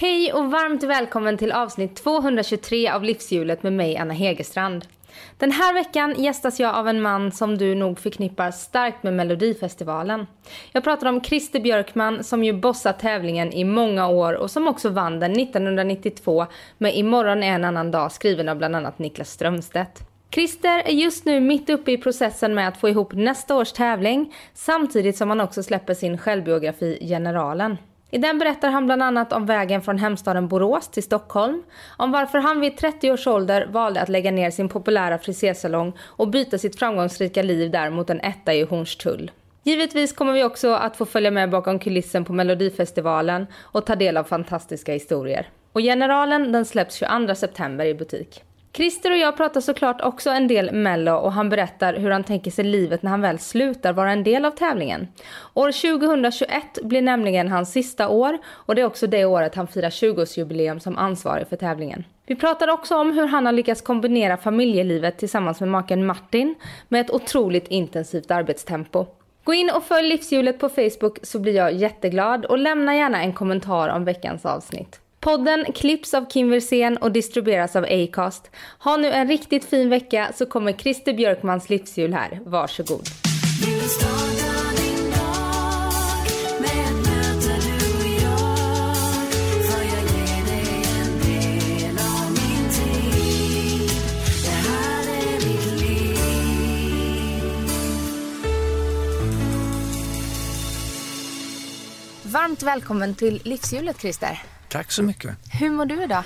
[0.00, 4.86] Hej och varmt välkommen till avsnitt 223 av Livshjulet med mig Anna Hegerstrand.
[5.38, 10.26] Den här veckan gästas jag av en man som du nog förknippar starkt med Melodifestivalen.
[10.72, 14.88] Jag pratar om Christer Björkman som ju bossat tävlingen i många år och som också
[14.88, 16.46] vann den 1992
[16.78, 19.98] med Imorgon är en annan dag skriven av bland annat Niklas Strömstedt.
[20.30, 24.34] Christer är just nu mitt uppe i processen med att få ihop nästa års tävling
[24.54, 27.76] samtidigt som han också släpper sin självbiografi Generalen.
[28.10, 31.62] I den berättar han bland annat om vägen från hemstaden Borås till Stockholm,
[31.96, 36.28] om varför han vid 30 års ålder valde att lägga ner sin populära frisersalong och
[36.28, 39.30] byta sitt framgångsrika liv där mot en etta i Hornstull.
[39.62, 44.16] Givetvis kommer vi också att få följa med bakom kulissen på Melodifestivalen och ta del
[44.16, 45.48] av fantastiska historier.
[45.72, 48.42] Och Generalen den släpps 22 september i butik.
[48.72, 52.50] Christer och jag pratar såklart också en del Mello och han berättar hur han tänker
[52.50, 55.08] sig livet när han väl slutar vara en del av tävlingen.
[55.54, 59.90] År 2021 blir nämligen hans sista år och det är också det året han firar
[59.90, 62.04] 20-årsjubileum som ansvarig för tävlingen.
[62.26, 66.54] Vi pratar också om hur han har lyckats kombinera familjelivet tillsammans med maken Martin
[66.88, 69.06] med ett otroligt intensivt arbetstempo.
[69.44, 73.32] Gå in och följ Livshjulet på Facebook så blir jag jätteglad och lämna gärna en
[73.32, 75.00] kommentar om veckans avsnitt.
[75.20, 78.50] Podden klipps av Kim Versén och distribueras av Acast.
[78.78, 82.40] Ha nu en riktigt fin vecka så kommer Christer Björkmans livshjul här.
[82.44, 83.08] Varsågod.
[102.22, 104.57] Varmt välkommen till livshjulet Christer.
[104.68, 105.36] Tack så mycket.
[105.52, 106.24] Hur mår du idag?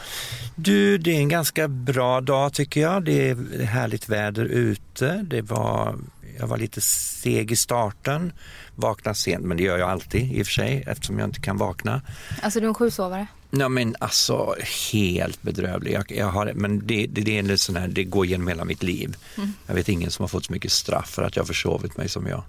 [0.54, 3.04] Du, det är en ganska bra dag tycker jag.
[3.04, 5.24] Det är härligt väder ute.
[5.26, 5.98] Det var,
[6.38, 8.32] jag var lite seg i starten,
[8.74, 11.56] vaknade sent, men det gör jag alltid i och för sig eftersom jag inte kan
[11.56, 12.02] vakna.
[12.42, 13.26] Alltså du är en sjusovare?
[13.50, 14.54] Ja men alltså
[14.92, 15.92] helt bedrövlig.
[15.92, 18.64] Jag, jag har, men det, det, det, är en sån här, det går genom hela
[18.64, 19.16] mitt liv.
[19.36, 19.52] Mm.
[19.66, 22.26] Jag vet ingen som har fått så mycket straff för att jag försovit mig som
[22.26, 22.42] jag.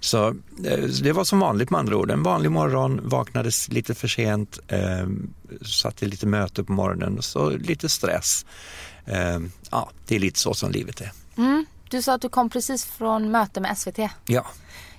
[0.00, 0.28] Så
[0.64, 2.10] eh, det var som vanligt med andra ord.
[2.10, 5.06] En vanlig morgon, vaknades lite för sent, eh,
[5.62, 8.46] satt i lite möte på morgonen, så lite stress.
[9.04, 9.38] Eh,
[9.70, 11.12] ja, det är lite så som livet är.
[11.36, 11.66] Mm.
[11.90, 13.98] Du sa att du kom precis från möte med SVT.
[14.26, 14.46] Ja.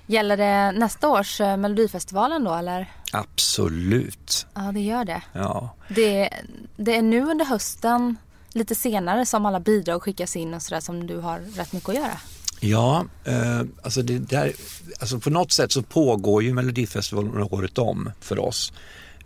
[0.06, 2.92] Gäller det nästa års eh, Melodifestivalen då eller?
[3.12, 4.46] Absolut.
[4.54, 5.22] Ja, det gör det.
[5.32, 5.74] Ja.
[5.88, 6.30] Det,
[6.76, 8.16] det är nu under hösten,
[8.52, 11.94] lite senare, som alla bidrag skickas in och sådär som du har rätt mycket att
[11.94, 12.20] göra.
[12.60, 14.52] Ja, eh, alltså, det där,
[15.00, 18.72] alltså på något sätt så pågår ju Melodifestivalen året om för oss.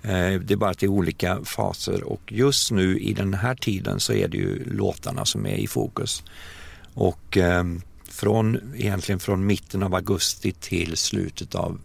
[0.03, 3.55] Eh, det är bara att det är olika faser och just nu i den här
[3.55, 6.23] tiden så är det ju låtarna som är i fokus.
[6.95, 7.65] Och eh,
[8.09, 11.81] från, egentligen från mitten av augusti till slutet av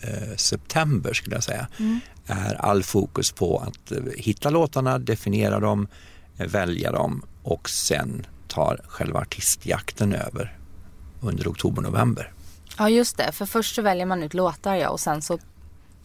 [0.00, 2.00] eh, september skulle jag säga, mm.
[2.26, 5.88] är all fokus på att eh, hitta låtarna, definiera dem,
[6.38, 10.58] eh, välja dem och sen tar själva artistjakten över
[11.22, 12.32] under oktober-november.
[12.78, 15.38] Ja just det, för först så väljer man ut låtar ja, och sen så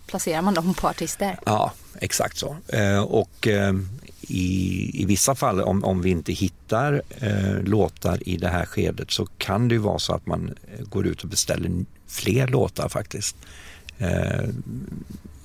[0.07, 1.39] placerar man dem på artister.
[1.45, 2.57] Ja, exakt så.
[2.67, 3.73] Eh, och eh,
[4.22, 9.11] i, i vissa fall om, om vi inte hittar eh, låtar i det här skedet
[9.11, 10.56] så kan det ju vara så att man
[10.89, 13.35] går ut och beställer fler låtar faktiskt.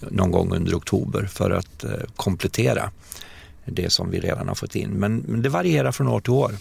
[0.00, 1.84] Någon gång under oktober för att
[2.16, 2.90] komplettera
[3.64, 4.90] det som vi redan har fått in.
[4.90, 6.52] Men, men det varierar från år till år.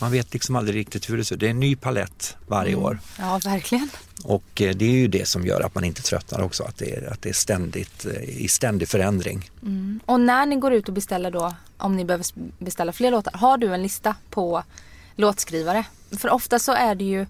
[0.00, 1.40] Man vet liksom aldrig riktigt hur det ser ut.
[1.40, 2.84] Det är en ny palett varje mm.
[2.84, 3.00] år.
[3.18, 3.88] Ja, verkligen.
[4.24, 6.96] Och eh, det är ju det som gör att man inte tröttnar också, att det
[6.96, 9.50] är, att det är ständigt, eh, i ständig förändring.
[9.62, 10.00] Mm.
[10.04, 12.26] Och när ni går ut och beställer då, om ni behöver
[12.58, 14.62] beställa fler låtar, har du en lista på
[15.16, 15.84] låtskrivare?
[16.18, 17.20] För ofta så är det ju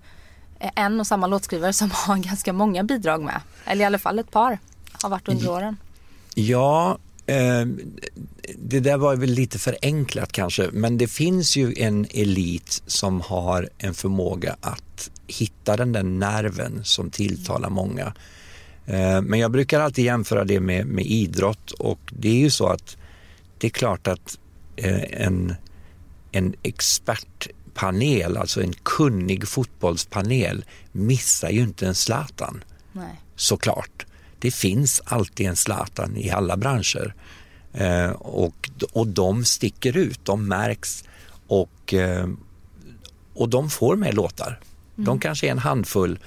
[0.58, 3.40] eh, en och samma låtskrivare som har ganska många bidrag med.
[3.64, 4.58] Eller i alla fall ett par
[4.92, 5.76] har varit under åren.
[6.34, 7.66] Ja, Eh,
[8.58, 13.68] det där var väl lite förenklat kanske, men det finns ju en elit som har
[13.78, 18.14] en förmåga att hitta den där nerven som tilltalar många.
[18.86, 22.66] Eh, men jag brukar alltid jämföra det med, med idrott och det är ju så
[22.66, 22.96] att
[23.58, 24.38] det är klart att
[24.76, 25.54] eh, en,
[26.32, 32.64] en expertpanel, alltså en kunnig fotbollspanel missar ju inte en Zlatan.
[32.92, 33.20] Nej.
[33.36, 34.06] Såklart
[34.38, 37.14] det finns alltid en Zlatan i alla branscher.
[37.74, 41.04] Eh, och, och de sticker ut, de märks
[41.46, 42.28] och, eh,
[43.34, 44.60] och de får med låtar.
[44.96, 45.04] Mm.
[45.04, 46.18] De kanske är en handfull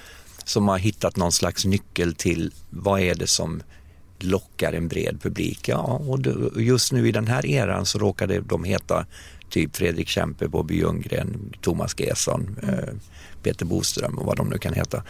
[0.44, 3.62] som har hittat någon slags nyckel till vad är det som
[4.18, 5.68] lockar en bred publik.
[5.68, 6.20] Ja, och
[6.60, 9.06] just nu i den här eran så råkade de heta
[9.50, 12.74] typ Fredrik Kempe, Bobby Ljunggren, Thomas Gesson, mm.
[12.74, 12.94] eh,
[13.42, 15.02] Peter Boström och vad de nu kan heta.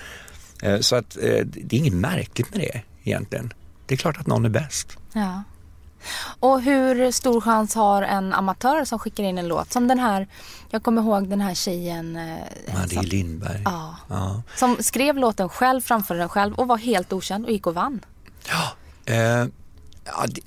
[0.63, 3.53] Eh, så att eh, det är inget märkligt med det egentligen.
[3.87, 4.97] Det är klart att någon är bäst.
[5.13, 5.43] Ja.
[6.41, 10.29] Och hur stor chans har en amatör som skickar in en låt som den här,
[10.71, 12.17] jag kommer ihåg den här tjejen.
[12.17, 13.63] Eh, Marie Lindberg.
[13.65, 14.43] Ja, ja.
[14.57, 18.05] Som skrev låten själv, framförde den själv och var helt okänd och gick och vann.
[18.49, 18.73] Ja,
[19.13, 19.47] eh,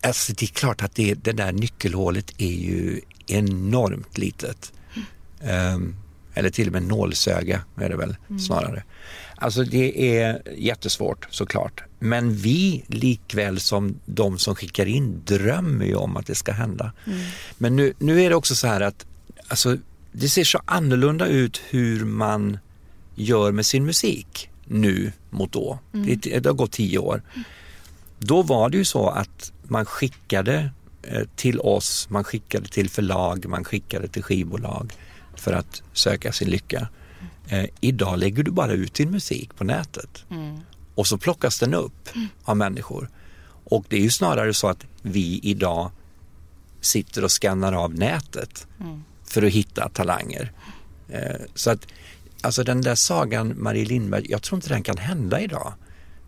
[0.01, 4.73] alltså det är klart att det, det där nyckelhålet är ju enormt litet.
[4.93, 5.93] Mm.
[5.93, 5.97] Eh,
[6.33, 8.39] eller till och med nålsöga är det väl mm.
[8.39, 8.83] snarare.
[9.41, 11.83] Alltså det är jättesvårt såklart.
[11.99, 16.93] Men vi likväl som de som skickar in drömmer ju om att det ska hända.
[17.05, 17.19] Mm.
[17.57, 19.05] Men nu, nu är det också så här att
[19.47, 19.77] alltså,
[20.11, 22.57] det ser så annorlunda ut hur man
[23.15, 25.79] gör med sin musik nu mot då.
[25.93, 26.19] Mm.
[26.23, 27.21] Det, det, har gått tio år.
[28.19, 30.71] Då var det ju så att man skickade
[31.03, 34.93] eh, till oss, man skickade till förlag, man skickade till skivbolag
[35.35, 36.87] för att söka sin lycka.
[37.47, 40.57] Eh, idag lägger du bara ut din musik på nätet mm.
[40.95, 42.27] och så plockas den upp mm.
[42.43, 43.09] av människor.
[43.63, 45.91] Och det är ju snarare så att vi idag
[46.81, 49.03] sitter och skannar av nätet mm.
[49.23, 50.51] för att hitta talanger.
[51.09, 51.87] Eh, så att
[52.41, 55.73] alltså den där sagan Marie Lindberg, jag tror inte den kan hända idag.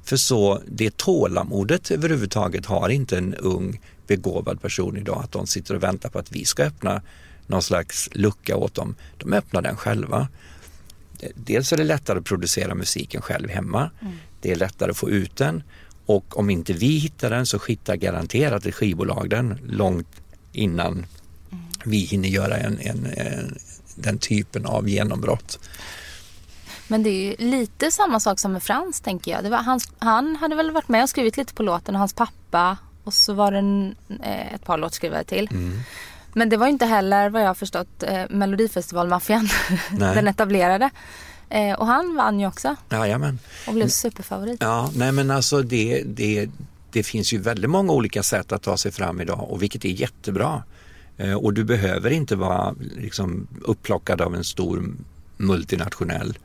[0.04, 5.76] För så det tålamodet överhuvudtaget har inte en ung begåvad person idag att de sitter
[5.76, 7.02] och väntar på att vi ska öppna
[7.48, 8.96] någon slags lucka åt dem.
[9.18, 10.28] De öppnar den själva
[11.36, 13.92] dels är det lättare att producera musiken själv hemma.
[14.02, 14.14] Mm.
[14.42, 15.64] Det är lättare att få ut den
[16.06, 20.22] och om inte vi hittar den så skickar garanterat ett skivbolag den långt
[20.52, 21.06] innan mm.
[21.86, 23.58] vi hinner göra en, en, en,
[23.96, 25.60] den typen av genombrott.
[26.88, 29.50] Men det är ju lite samma sak som med Frans tänker jag.
[29.50, 32.78] Var hans, han hade väl varit med och skrivit lite på låten och hans pappa
[33.04, 35.48] och så var det en, eh, ett par låtskrivare till.
[35.52, 35.80] Mm.
[36.34, 39.50] Men det var inte heller vad jag har förstått eh, Melodifestivalmaffian,
[39.92, 40.90] den etablerade.
[41.50, 42.76] Eh, och han vann ju också.
[42.90, 43.40] Jajamän.
[43.68, 44.62] Och blev superfavorit.
[44.62, 46.50] Ja, nej men alltså det, det,
[46.92, 49.90] det finns ju väldigt många olika sätt att ta sig fram idag och vilket är
[49.90, 50.64] jättebra.
[51.18, 54.96] Eh, och du behöver inte vara liksom, upplockad av en stor
[55.38, 56.38] multinationell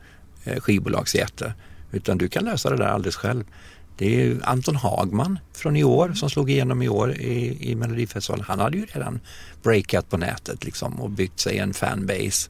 [0.43, 1.53] eh, skivbolagsjätte
[1.91, 3.43] utan du kan lösa det där alldeles själv.
[3.99, 8.45] Det är Anton Hagman från i år som slog igenom i år i, i Melodifestivalen.
[8.47, 9.19] Han hade ju redan
[9.63, 12.49] breakat på nätet liksom och byggt sig en fanbase.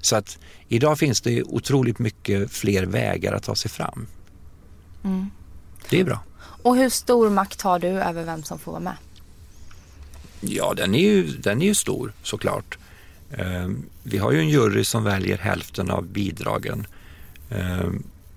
[0.00, 0.38] Så att
[0.68, 4.06] idag finns det otroligt mycket fler vägar att ta sig fram.
[5.04, 5.30] Mm.
[5.90, 6.20] Det är bra.
[6.38, 8.96] Och hur stor makt har du över vem som får vara med?
[10.40, 12.78] Ja, den är ju, den är ju stor såklart.
[13.30, 13.68] Eh,
[14.02, 16.86] vi har ju en jury som väljer hälften av bidragen
[17.50, 17.90] eh,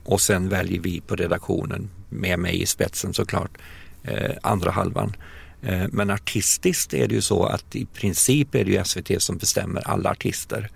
[0.03, 3.57] och sen väljer vi på redaktionen med mig i spetsen såklart,
[4.03, 5.15] eh, andra halvan.
[5.61, 9.37] Eh, men artistiskt är det ju så att i princip är det ju SVT som
[9.37, 10.69] bestämmer alla artister.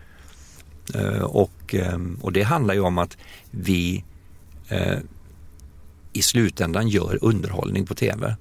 [0.95, 3.17] Eh, och, eh, och det handlar ju om att
[3.51, 4.03] vi
[4.69, 4.97] eh,
[6.13, 8.35] i slutändan gör underhållning på TV.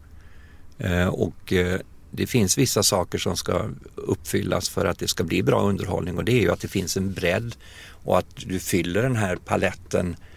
[0.78, 1.80] Eh, och eh,
[2.10, 6.24] det finns vissa saker som ska uppfyllas för att det ska bli bra underhållning och
[6.24, 7.56] det är ju att det finns en bredd
[8.04, 10.31] och att du fyller den här paletten Eh,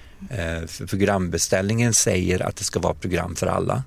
[0.67, 3.83] för programbeställningen säger att det ska vara program för alla.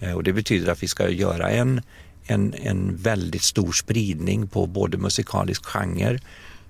[0.00, 0.16] Mm.
[0.16, 1.80] Och det betyder att vi ska göra en,
[2.26, 6.18] en, en väldigt stor spridning på både musikalisk genre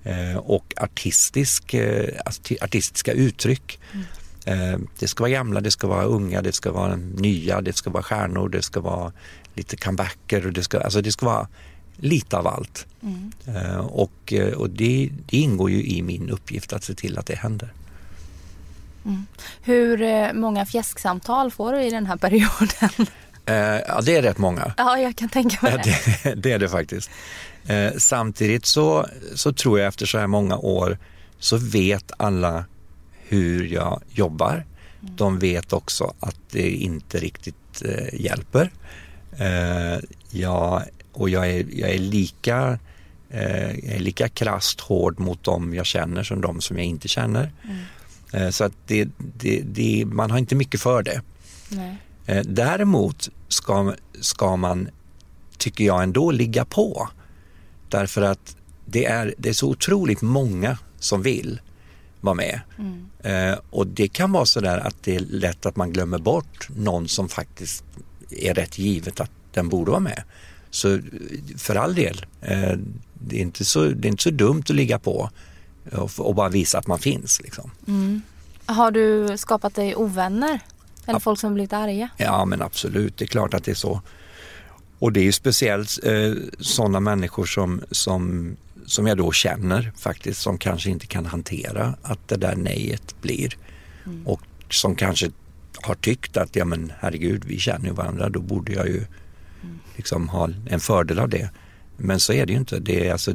[0.03, 1.75] eh, och artistisk,
[2.61, 3.79] artistiska uttryck.
[3.91, 4.05] Mm.
[4.99, 8.03] Det ska vara gamla, det ska vara unga, det ska vara nya, det ska vara
[8.03, 9.11] stjärnor, det ska vara
[9.53, 11.47] lite comebacker och det ska, alltså det ska vara
[11.97, 12.85] lite av allt.
[13.01, 13.31] Mm.
[13.79, 17.73] Och, och det, det, ingår ju i min uppgift att se till att det händer.
[19.09, 19.25] Mm.
[19.61, 23.07] Hur eh, många fjäsksamtal får du i den här perioden?
[23.45, 23.55] Eh,
[23.87, 24.73] ja, det är rätt många.
[24.77, 26.23] Ja, jag kan tänka mig det.
[26.23, 27.09] det, det är det faktiskt.
[27.67, 30.97] Eh, samtidigt så, så tror jag efter så här många år
[31.39, 32.65] så vet alla
[33.27, 34.65] hur jag jobbar.
[35.01, 38.71] De vet också att det inte riktigt hjälper.
[40.29, 42.79] Jag, och jag är, jag är lika
[43.29, 47.51] jag är lika krasst hård mot dem jag känner som de som jag inte känner.
[47.63, 47.77] Mm.
[48.33, 51.21] Eh, så att det, det, det, man har inte mycket för det.
[51.69, 51.97] Nej.
[52.25, 54.89] Eh, däremot ska, ska man,
[55.57, 57.09] tycker jag ändå, ligga på.
[57.89, 58.55] Därför att
[58.85, 61.61] det är, det är så otroligt många som vill
[62.21, 62.61] vara med.
[62.77, 63.09] Mm.
[63.23, 66.69] Eh, och det kan vara så där att det är lätt att man glömmer bort
[66.75, 67.83] någon som faktiskt
[68.29, 70.23] är rätt givet att den borde vara med.
[70.69, 70.99] Så
[71.57, 72.25] för all del,
[73.13, 75.29] det, är inte så, det är inte så dumt att ligga på
[76.17, 77.41] och, bara visa att man finns.
[77.41, 77.71] Liksom.
[77.87, 78.21] Mm.
[78.65, 80.59] Har du skapat dig ovänner?
[81.05, 81.19] Eller ja.
[81.19, 82.09] folk som blivit arga?
[82.17, 84.01] Ja men absolut, det är klart att det är så.
[84.99, 88.55] Och det är ju speciellt eh, sådana människor som, som,
[88.85, 93.57] som jag då känner faktiskt som kanske inte kan hantera att det där nejet blir.
[94.05, 94.27] Mm.
[94.27, 95.31] Och som kanske
[95.81, 99.05] har tyckt att ja men herregud vi känner ju varandra då borde jag ju
[99.95, 101.49] liksom ha en fördel av det.
[101.97, 102.79] Men så är det ju inte.
[102.79, 103.33] Det är, alltså,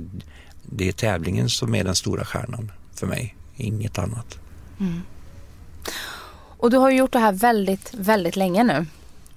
[0.66, 4.38] det är tävlingen som är den stora stjärnan för mig, inget annat.
[4.80, 5.02] Mm.
[6.58, 8.86] Och du har gjort det här väldigt, väldigt länge nu.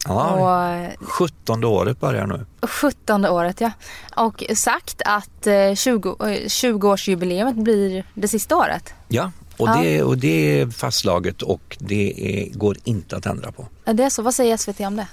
[0.05, 2.45] Ja, och, 17 året börjar nu.
[2.61, 3.71] 17 året ja.
[4.15, 6.15] Och sagt att 20,
[6.47, 8.93] 20-årsjubileet blir det sista året.
[9.07, 9.81] Ja, och, ja.
[9.81, 13.67] Det, och det är fastslaget och det är, går inte att ändra på.
[13.85, 14.21] Är det så?
[14.21, 15.07] Vad säger SVT om det?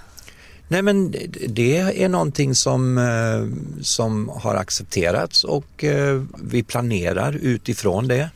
[0.68, 1.14] Nej men
[1.48, 8.30] det är någonting som, eh, som har accepterats och eh, vi planerar utifrån det.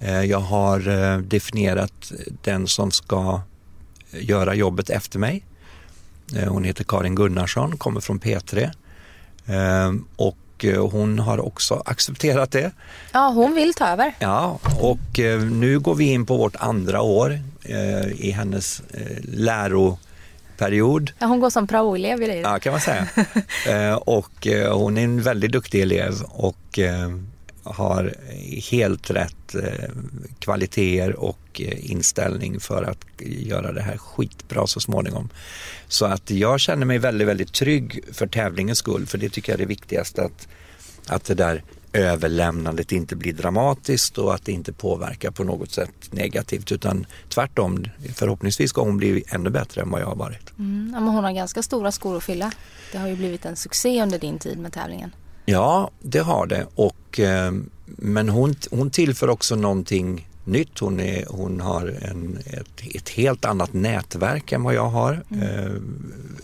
[0.00, 0.80] Eh, jag har
[1.22, 2.12] definierat
[2.42, 3.40] den som ska
[4.10, 5.44] göra jobbet efter mig.
[6.48, 8.70] Hon heter Karin Gunnarsson, kommer från P3
[10.16, 12.72] och hon har också accepterat det.
[13.12, 14.14] Ja, hon vill ta över.
[14.18, 15.18] Ja, och
[15.50, 17.40] nu går vi in på vårt andra år
[18.16, 18.82] i hennes
[19.22, 19.98] läro
[20.60, 21.12] period.
[21.18, 22.36] Ja, hon går som praoelev i det.
[22.36, 23.08] Ja, kan man säga.
[23.68, 27.10] eh, och eh, hon är en väldigt duktig elev och eh,
[27.64, 28.14] har
[28.70, 29.54] helt rätt
[30.38, 35.28] kvaliteter och inställning för att göra det här skitbra så småningom.
[35.88, 39.54] Så att jag känner mig väldigt, väldigt trygg för tävlingens skull, för det tycker jag
[39.54, 40.48] är det viktigaste att,
[41.06, 41.62] att det där
[41.92, 47.84] överlämnandet inte blir dramatiskt och att det inte påverkar på något sätt negativt utan tvärtom
[48.14, 50.58] förhoppningsvis ska hon bli ännu bättre än vad jag har varit.
[50.58, 52.52] Mm, men hon har ganska stora skor att fylla.
[52.92, 55.14] Det har ju blivit en succé under din tid med tävlingen.
[55.44, 57.52] Ja, det har det och, eh,
[57.86, 60.78] men hon, hon tillför också någonting nytt.
[60.78, 65.42] Hon, är, hon har en, ett, ett, helt annat nätverk än vad jag har mm.
[65.42, 65.72] eh,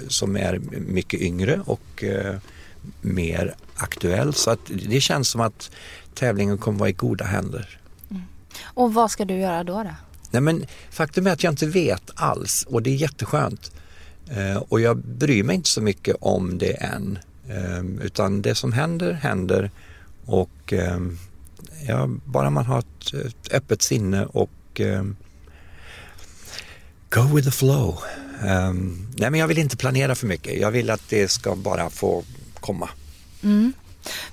[0.08, 2.36] som är mycket yngre och eh,
[3.00, 4.34] mer aktuell.
[4.34, 5.70] Så att det känns som att
[6.14, 7.80] tävlingen kommer vara i goda händer.
[8.10, 8.22] Mm.
[8.64, 9.82] Och vad ska du göra då?
[9.82, 9.94] då?
[10.30, 13.70] Nej, men faktum är att jag inte vet alls och det är jätteskönt.
[14.30, 17.18] Eh, och jag bryr mig inte så mycket om det än.
[17.48, 19.70] Eh, utan det som händer, händer.
[20.24, 21.00] Och eh,
[21.86, 25.04] ja, bara man har ett, ett öppet sinne och eh,
[27.10, 27.98] go with the flow.
[28.42, 30.60] Um, nej men jag vill inte planera för mycket.
[30.60, 32.24] Jag vill att det ska bara få
[32.66, 32.88] komma.
[33.42, 33.72] Mm.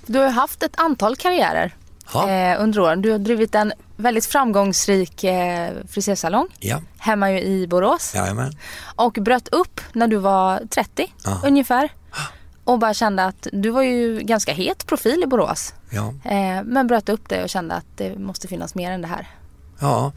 [0.06, 1.74] Du har haft ett antal karriärer
[2.14, 3.02] eh, under åren.
[3.02, 6.82] Du har drivit en väldigt framgångsrik eh, frisörsalong ja.
[6.98, 8.14] hemma i Borås.
[8.14, 8.52] Jajamän.
[8.96, 11.46] Och bröt upp när du var 30 Aha.
[11.46, 11.92] ungefär.
[12.64, 15.74] Och bara kände att du var ju ganska het profil i Borås.
[15.90, 16.14] Ja.
[16.24, 19.30] Eh, men bröt upp det och kände att det måste finnas mer än det här.
[19.80, 20.12] Ja,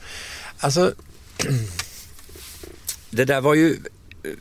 [0.60, 0.94] alltså
[3.10, 3.78] det där var ju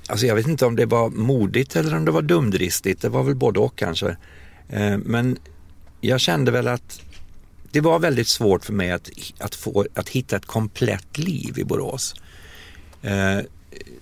[0.07, 3.03] alltså jag vet inte om det var modigt eller om det var dumdristigt.
[3.03, 4.17] Det var väl både och kanske.
[4.69, 5.39] Eh, men
[6.01, 7.01] jag kände väl att
[7.71, 11.65] det var väldigt svårt för mig att, att, få, att hitta ett komplett liv i
[11.65, 12.15] Borås.
[13.03, 13.39] Eh,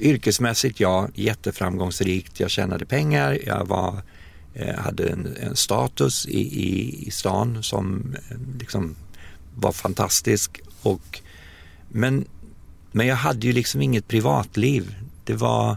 [0.00, 2.40] yrkesmässigt, ja, jätteframgångsrikt.
[2.40, 4.02] Jag tjänade pengar, jag var,
[4.54, 8.96] eh, hade en, en status i, i, i, stan som eh, liksom
[9.56, 10.60] var fantastisk.
[10.82, 11.20] Och,
[11.88, 12.24] men,
[12.92, 15.76] men jag hade ju liksom inget privatliv det var,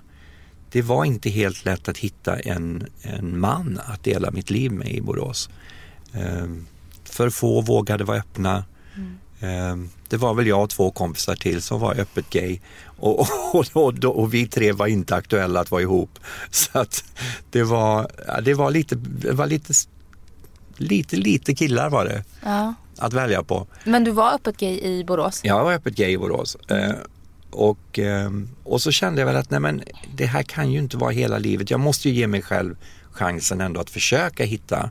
[0.72, 4.92] det var inte helt lätt att hitta en, en man att dela mitt liv med
[4.92, 5.50] i Borås.
[6.14, 6.68] Um,
[7.04, 8.66] för få vågade vara öppna.
[9.42, 9.90] Mm.
[10.10, 14.06] Det var väl jag och två kompisar till som var öppet gay och, och, och,
[14.06, 16.20] och, vi tre var inte aktuella att vara ihop.
[16.52, 17.04] Så att
[17.52, 18.12] det var,
[18.42, 19.74] det var lite, det var lite,
[20.78, 22.24] lite, lite killar var det.
[22.44, 22.74] Ja.
[22.98, 23.68] Att välja på.
[23.84, 25.42] Men du var öppet gay i Borås?
[25.44, 26.58] Jag var öppet gay i Borås.
[27.52, 29.84] Och, ehm, och så kände jag väl att nej men,
[30.16, 31.72] det här kan ju inte vara hela livet.
[31.72, 32.76] Jag måste ju ge mig själv
[33.12, 34.90] chansen ändå att försöka hitta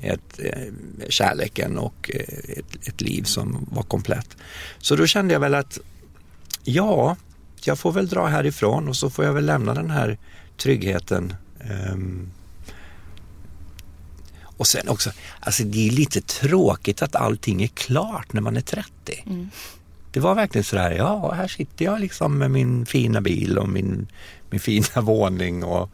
[0.00, 4.36] ett, eh, kärleken och eh, ett, ett liv som var komplett.
[4.78, 5.78] Så då kände jag väl att
[6.64, 7.16] ja,
[7.64, 10.18] jag får väl dra härifrån och så får jag väl lämna den här
[10.56, 11.34] tryggheten.
[11.92, 12.30] Um,
[14.56, 18.60] och sen också, alltså det är lite tråkigt att allting är klart när man är
[18.60, 18.90] 30.
[19.26, 19.50] Mm
[20.14, 24.06] det var verkligen sådär, ja här sitter jag liksom med min fina bil och min,
[24.50, 25.90] min fina våning och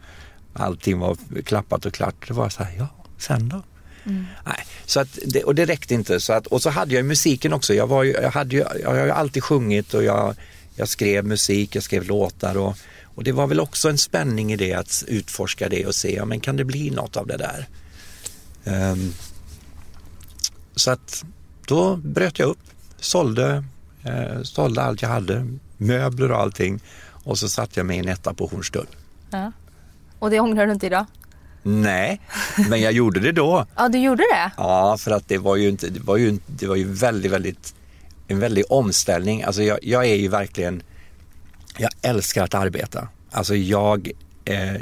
[0.53, 2.29] allting var klappat och klart.
[2.29, 3.63] Det var så här, ja, sen då?
[4.05, 4.27] Mm.
[4.47, 6.21] Nej, så att det, och det räckte inte.
[6.21, 7.75] Så att, och så hade jag musiken också.
[7.75, 10.35] Jag, var ju, jag, hade ju, jag har ju alltid sjungit och jag,
[10.75, 14.57] jag skrev musik, jag skrev låtar och, och det var väl också en spänning i
[14.57, 17.69] det att utforska det och se, ja, men kan det bli något av det där?
[18.65, 19.15] Um,
[20.77, 21.25] så att
[21.67, 22.63] då bröt jag upp,
[22.99, 23.65] sålde
[24.05, 26.81] Eh, sålde allt jag hade, möbler och allting.
[27.25, 28.87] Och så satte jag mig i en etta på Hornstull.
[29.31, 29.53] Ja.
[30.19, 31.07] Och det ångrar du inte idag?
[31.63, 32.21] Nej,
[32.69, 33.67] men jag gjorde det då.
[33.77, 34.51] ja, du gjorde det?
[34.57, 37.75] Ja, för att det var ju, inte, det var ju, det var ju väldigt, väldigt,
[38.29, 39.43] en väldig omställning.
[39.43, 40.83] Alltså jag, jag är ju verkligen,
[41.79, 43.09] jag älskar att arbeta.
[43.31, 44.11] Alltså jag,
[44.45, 44.75] eh,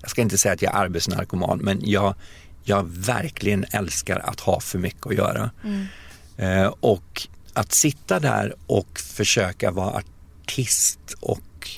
[0.00, 2.14] jag ska inte säga att jag är arbetsnarkoman, men jag,
[2.62, 5.50] jag verkligen älskar att ha för mycket att göra.
[5.64, 5.86] Mm.
[6.36, 10.02] Eh, och att sitta där och försöka vara
[10.44, 11.70] artist och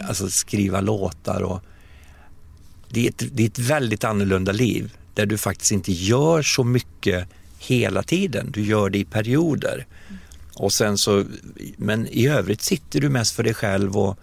[0.00, 1.60] alltså skriva låtar och
[2.90, 6.64] det är, ett, det är ett väldigt annorlunda liv där du faktiskt inte gör så
[6.64, 8.50] mycket hela tiden.
[8.52, 9.86] Du gör det i perioder.
[10.54, 11.24] Och sen så,
[11.76, 14.18] men i övrigt sitter du mest för dig själv och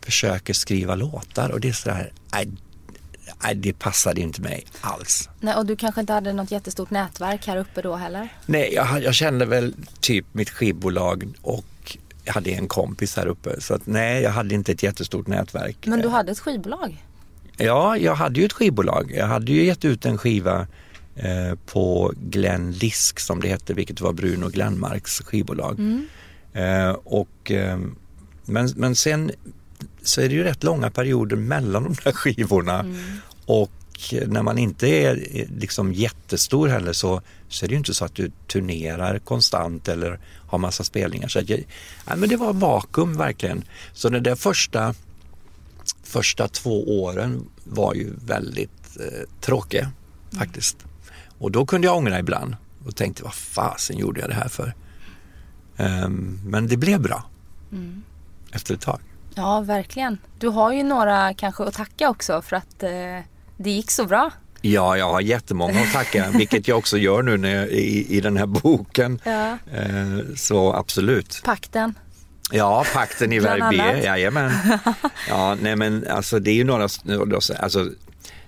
[0.00, 2.48] försöker skriva låtar och det är sådär, nej,
[3.42, 5.28] nej det passade inte mig alls.
[5.40, 8.28] Nej, och du kanske inte hade något jättestort nätverk här uppe då heller?
[8.46, 13.60] Nej, jag, jag kände väl typ mitt skivbolag och jag hade en kompis här uppe.
[13.60, 15.86] Så att, nej, jag hade inte ett jättestort nätverk.
[15.86, 17.04] Men du hade ett skivbolag?
[17.56, 19.12] Ja, jag hade ju ett skivbolag.
[19.16, 20.66] Jag hade ju gett ut en skiva
[21.14, 25.78] eh, på Glenn Lisk som det hette, vilket var Bruno Glenmarks skivbolag.
[25.78, 26.06] Mm.
[26.52, 27.78] Eh, och, eh,
[28.44, 29.30] men, men sen
[30.06, 32.80] så är det ju rätt långa perioder mellan de där skivorna.
[32.80, 32.96] Mm.
[33.46, 33.72] Och
[34.26, 38.14] när man inte är liksom jättestor heller så, så är det ju inte så att
[38.14, 41.28] du turnerar konstant eller har massa spelningar.
[41.28, 41.64] Så jag,
[42.06, 43.64] ja, men det var vakuum verkligen.
[43.92, 44.94] Så den där första,
[46.02, 50.46] första två åren var ju väldigt eh, tråkiga mm.
[50.46, 50.76] faktiskt.
[51.38, 54.74] Och då kunde jag ångra ibland och tänkte vad fasen gjorde jag det här för?
[55.76, 57.24] Um, men det blev bra
[57.72, 58.02] mm.
[58.52, 59.00] efter ett tag.
[59.36, 60.18] Ja, verkligen.
[60.38, 62.90] Du har ju några kanske att tacka också för att eh,
[63.56, 64.30] det gick så bra.
[64.60, 68.20] Ja, jag har jättemånga att tacka, vilket jag också gör nu när jag, i, i
[68.20, 69.20] den här boken.
[69.24, 69.58] Ja.
[69.72, 71.40] Eh, så absolut.
[71.44, 71.94] Pakten.
[72.52, 74.52] Ja, pakten i Verbier, jajamän.
[75.28, 76.88] Ja, nej men alltså det är ju några,
[77.58, 77.90] alltså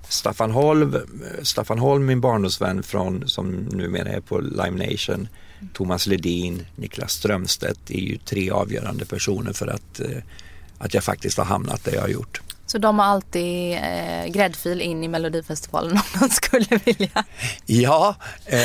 [0.08, 0.96] Staffan Holm,
[1.42, 5.28] Staffan Holm min barndomsvän från, som numera är på Lime Nation,
[5.72, 10.22] Thomas Ledin, Niklas Strömstedt är ju tre avgörande personer för att, eh,
[10.78, 12.40] att jag faktiskt har hamnat där jag har gjort.
[12.70, 17.24] Så de har alltid eh, gräddfil in i Melodifestivalen om de skulle vilja?
[17.66, 18.16] Ja,
[18.46, 18.60] eh,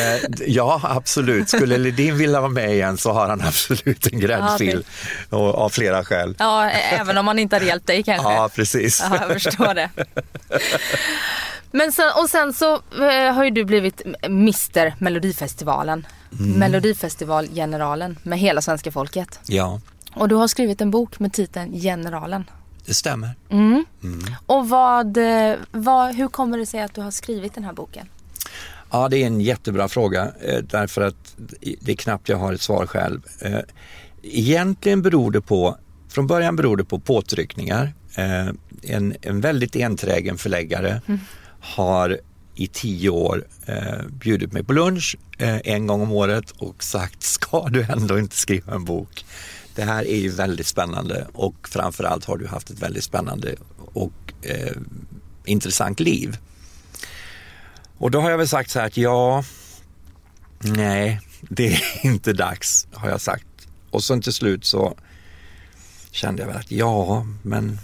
[0.48, 1.50] ja absolut.
[1.50, 4.86] Skulle Ledin vilja vara med igen så har han absolut en gräddfil
[5.30, 5.38] ja, det...
[5.38, 6.36] av flera skäl.
[6.40, 8.34] Ja, även om han inte har hjälpt dig kanske?
[8.34, 9.04] Ja, precis.
[9.10, 9.90] Ja, jag förstår det.
[11.72, 16.08] Men sen, och sen så eh, har ju du blivit Mr Melodifestivalen.
[16.40, 16.60] Mm.
[16.60, 19.40] Melodifestivalgeneralen med hela svenska folket.
[19.46, 19.80] Ja.
[20.16, 22.44] Och du har skrivit en bok med titeln Generalen.
[22.86, 23.36] Det stämmer.
[23.50, 23.86] Mm.
[24.04, 24.20] Mm.
[24.46, 28.08] Och vad, eh, vad, hur kommer det sig att du har skrivit den här boken?
[28.92, 31.36] Ja, det är en jättebra fråga eh, därför att
[31.82, 33.22] det är knappt jag har ett svar själv.
[33.40, 33.60] Eh,
[34.24, 35.78] egentligen beror det på,
[36.10, 37.94] från början beror det på påtryckningar.
[38.82, 41.20] En, en väldigt enträgen förläggare mm.
[41.60, 42.20] har
[42.56, 43.44] i tio år
[44.10, 48.74] bjudit mig på lunch en gång om året och sagt ska du ändå inte skriva
[48.74, 49.26] en bok?
[49.76, 54.34] Det här är ju väldigt spännande och framförallt har du haft ett väldigt spännande och
[54.42, 54.78] eh,
[55.46, 56.38] intressant liv.
[57.98, 59.44] Och då har jag väl sagt så här att ja,
[60.60, 63.48] nej, det är inte dags har jag sagt.
[63.92, 64.98] Och sen till slut så
[66.12, 67.80] kände jag väl att ja, men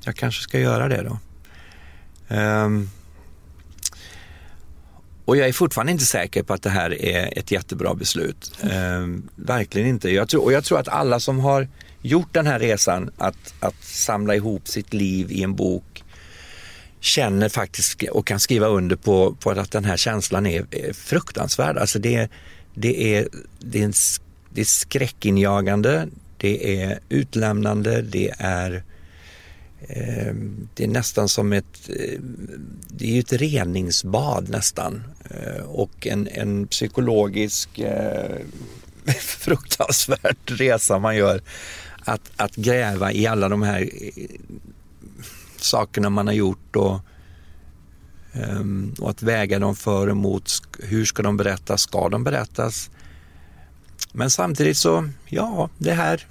[0.00, 1.18] jag kanske ska göra det då.
[2.36, 2.90] Um,
[5.28, 8.52] och jag är fortfarande inte säker på att det här är ett jättebra beslut.
[8.60, 9.28] Mm.
[9.36, 10.10] verkligen inte.
[10.10, 11.68] Jag tror, och jag tror att alla som har
[12.02, 16.04] gjort den här resan att, att samla ihop sitt liv i en bok
[17.00, 21.76] känner faktiskt och kan skriva under på, på att den här känslan är, är fruktansvärd.
[21.76, 22.28] Alltså det,
[22.74, 23.92] det, är, det, är en,
[24.50, 28.82] det är skräckinjagande, det är utlämnande, det är
[29.86, 32.20] Ehm, det är nästan som ett, eh,
[32.88, 38.36] det är ett reningsbad nästan eh, och en, en psykologisk eh,
[39.20, 41.42] fruktansvärd resa man gör.
[42.04, 43.90] Att, att gräva i alla de här
[45.56, 47.00] sakerna man har gjort och,
[48.32, 50.50] ehm, och att väga dem för och emot.
[50.78, 51.82] Hur ska de berättas?
[51.82, 52.90] Ska de berättas?
[54.12, 56.26] Men samtidigt så, ja, det här,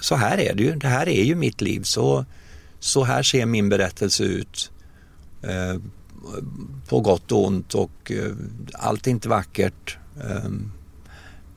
[0.00, 0.74] så här är det ju.
[0.74, 1.82] Det här är ju mitt liv.
[1.82, 2.26] Så
[2.80, 4.70] så här ser min berättelse ut.
[5.42, 5.80] Eh,
[6.88, 8.32] på gott och ont och eh,
[8.72, 9.98] allt är inte vackert.
[10.20, 10.50] Eh,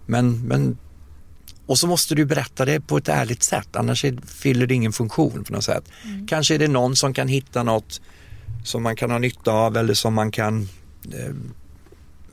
[0.05, 0.77] men, men,
[1.65, 4.93] och så måste du berätta det på ett ärligt sätt annars är, fyller det ingen
[4.93, 5.84] funktion på något sätt.
[6.03, 6.27] Mm.
[6.27, 8.01] Kanske är det någon som kan hitta något
[8.63, 10.69] som man kan ha nytta av eller som man kan
[11.13, 11.36] eh,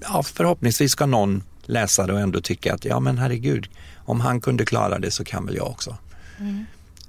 [0.01, 4.41] ja, förhoppningsvis ska någon läsa det och ändå tycka att ja men herregud, om han
[4.41, 5.97] kunde klara det så kan väl jag också.
[6.39, 6.65] Mm.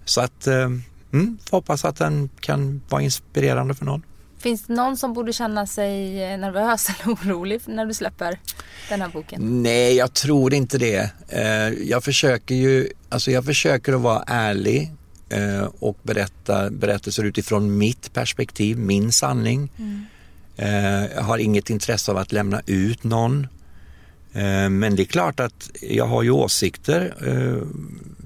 [0.05, 0.47] Så att
[1.11, 4.03] eh, mm, hoppas att den kan vara inspirerande för någon.
[4.37, 8.39] Finns det någon som borde känna sig nervös eller orolig när du släpper
[8.89, 9.63] den här boken?
[9.63, 11.11] Nej, jag tror inte det.
[11.27, 14.91] Eh, jag försöker ju, alltså jag försöker att vara ärlig
[15.29, 19.71] eh, och berätta berättelser utifrån mitt perspektiv, min sanning.
[19.77, 20.05] Mm.
[20.57, 23.47] Eh, jag har inget intresse av att lämna ut någon.
[24.33, 27.67] Eh, men det är klart att jag har ju åsikter eh,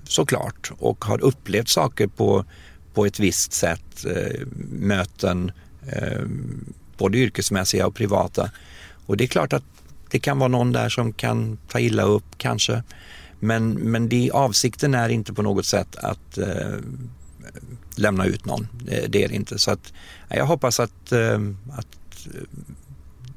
[0.04, 2.46] såklart och har upplevt saker på,
[2.94, 5.52] på ett visst sätt, eh, möten,
[5.88, 6.22] eh,
[6.98, 8.52] både yrkesmässiga och privata.
[9.06, 9.64] Och det är klart att
[10.12, 12.84] det kan vara någon där som kan ta illa upp kanske.
[13.40, 16.78] Men, men det, avsikten är inte på något sätt att eh,
[17.96, 18.68] lämna ut någon.
[18.86, 19.60] Det, det, är det inte.
[19.60, 19.94] Så att,
[20.30, 21.40] jag hoppas att, eh,
[21.72, 22.42] att eh,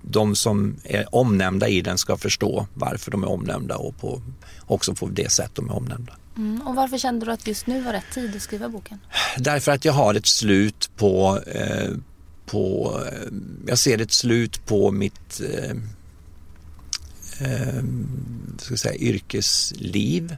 [0.03, 4.23] de som är omnämnda i den ska förstå varför de är omnämnda och på,
[4.66, 6.12] också på det sätt de är omnämnda.
[6.37, 8.99] Mm, och varför kände du att just nu var rätt tid att skriva boken?
[9.38, 11.90] Därför att jag har ett slut på, eh,
[12.46, 13.33] på eh,
[13.66, 15.70] jag ser ett slut på mitt eh,
[17.40, 17.83] eh,
[18.59, 20.37] ska säga, yrkesliv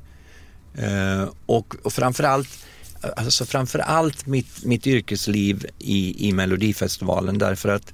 [0.75, 2.49] eh, och, och framförallt
[3.17, 7.93] Alltså framförallt mitt, mitt yrkesliv i, i Melodifestivalen därför att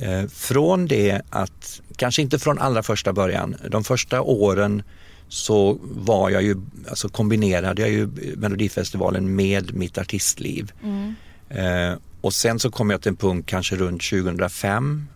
[0.00, 4.82] Eh, från det att, kanske inte från allra första början, de första åren
[5.30, 6.56] så var jag ju,
[6.88, 10.72] alltså kombinerade jag ju Melodifestivalen med mitt artistliv.
[10.82, 11.14] Mm.
[11.48, 15.06] Eh, och sen så kom jag till en punkt kanske runt 2005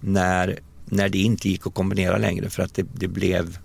[0.00, 3.58] när, när det inte gick att kombinera längre för att det, det blev,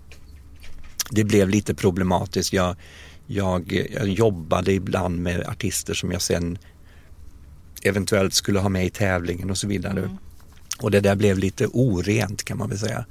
[1.10, 2.52] det blev lite problematiskt.
[2.52, 2.76] Jag,
[3.26, 6.58] jag, jag jobbade ibland med artister som jag sen
[7.82, 9.98] eventuellt skulle ha med i tävlingen och så vidare.
[9.98, 10.16] Mm.
[10.78, 13.04] Och det där blev lite orent kan man väl säga.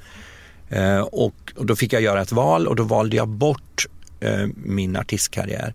[0.71, 3.87] Eh, och, och, då fick jag göra ett val och då valde jag bort
[4.19, 5.73] eh, min artistkarriär.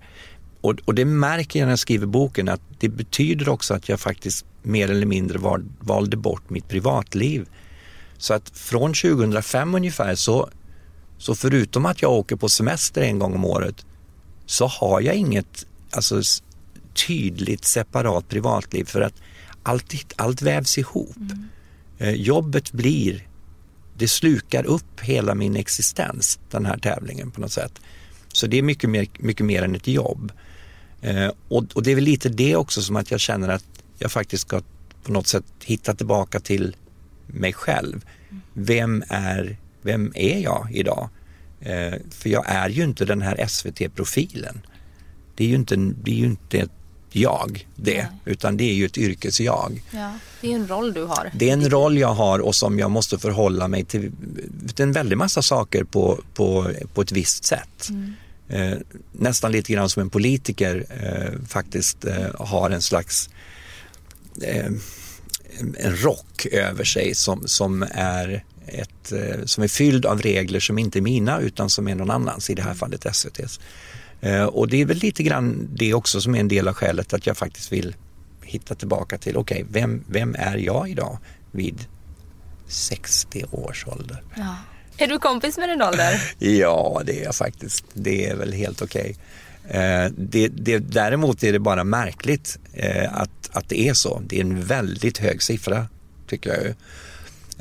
[0.60, 4.00] Och, och, det märker jag när jag skriver boken att det betyder också att jag
[4.00, 7.48] faktiskt mer eller mindre var, valde bort mitt privatliv.
[8.18, 10.50] Så att från 2005 ungefär så,
[11.18, 13.86] så förutom att jag åker på semester en gång om året
[14.46, 16.20] så har jag inget alltså,
[17.06, 19.14] tydligt separat privatliv för att
[19.62, 21.16] allt, allt vävs ihop.
[21.16, 21.48] Mm.
[21.98, 23.28] Eh, jobbet blir,
[23.98, 27.80] det slukar upp hela min existens, den här tävlingen på något sätt.
[28.32, 30.32] Så det är mycket mer, mycket mer än ett jobb.
[31.00, 33.64] Eh, och, och, det är väl lite det också som att jag känner att
[33.98, 34.62] jag faktiskt ska
[35.02, 36.76] på något sätt hitta tillbaka till
[37.26, 38.04] mig själv.
[38.52, 41.08] Vem är, vem är jag idag?
[41.60, 44.66] Eh, för jag är ju inte den här SVT-profilen.
[45.34, 46.75] Det är ju inte, det är ju inte ett
[47.20, 48.06] jag det, Nej.
[48.24, 49.82] utan det är ju ett yrkesjag.
[49.90, 51.30] Ja, det är en roll du har.
[51.34, 54.12] Det är en roll jag har och som jag måste förhålla mig till
[54.76, 57.88] en väldig massa saker på, på, på ett visst sätt.
[57.88, 58.14] Mm.
[58.48, 58.78] Eh,
[59.12, 63.30] nästan lite grann som en politiker eh, faktiskt eh, har en slags
[64.42, 64.70] eh,
[65.58, 70.78] en rock över sig som, som är ett, eh, som är fylld av regler som
[70.78, 72.78] inte är mina utan som är någon annans, i det här mm.
[72.78, 73.60] fallet SVTs.
[74.20, 77.12] Eh, och det är väl lite grann det också som är en del av skälet
[77.12, 77.94] att jag faktiskt vill
[78.42, 81.18] hitta tillbaka till, okej, okay, vem, vem är jag idag
[81.50, 81.86] vid
[82.66, 84.22] 60 års ålder?
[84.36, 84.56] Ja.
[84.98, 86.34] Är du kompis med din ålder?
[86.38, 87.84] ja, det är jag faktiskt.
[87.92, 89.16] Det är väl helt okej.
[89.64, 89.80] Okay.
[89.80, 94.22] Eh, det, det, däremot är det bara märkligt eh, att, att det är så.
[94.26, 95.88] Det är en väldigt hög siffra,
[96.26, 96.66] tycker jag.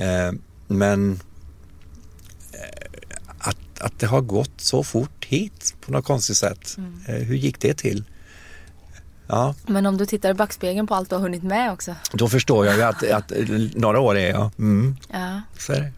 [0.07, 0.33] Eh,
[0.67, 1.19] men
[3.79, 6.75] att det har gått så fort hit på något konstigt sätt.
[6.77, 7.01] Mm.
[7.07, 8.03] Eh, hur gick det till?
[9.27, 9.55] Ja.
[9.67, 11.95] Men om du tittar i backspegeln på allt du har hunnit med också?
[12.11, 13.31] Då förstår jag ju att, att
[13.75, 14.51] några år är jag.
[14.57, 14.97] Mm.
[15.11, 15.41] Ja.
[15.57, 15.91] Så är det.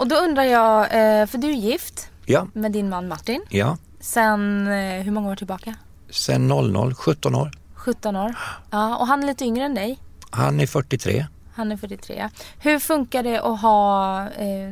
[0.00, 2.46] Och då undrar jag, eh, för du är gift ja.
[2.52, 3.44] med din man Martin.
[3.48, 3.76] Ja.
[4.00, 5.74] Sen eh, hur många år tillbaka?
[6.10, 7.50] Sen 00, 17 år.
[7.74, 8.34] 17 år.
[8.70, 9.98] Ja, och han är lite yngre än dig?
[10.30, 11.26] Han är 43.
[11.54, 12.28] Han är 43.
[12.58, 14.70] Hur funkar det att ha eh,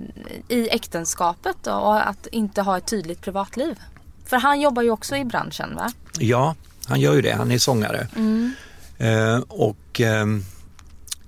[0.49, 3.79] i äktenskapet då, och att inte ha ett tydligt privatliv?
[4.25, 5.93] För han jobbar ju också i branschen va?
[6.19, 6.55] Ja,
[6.87, 7.33] han gör ju det.
[7.33, 8.09] Han är sångare.
[8.17, 8.53] Mm.
[8.99, 10.27] Eh, och eh,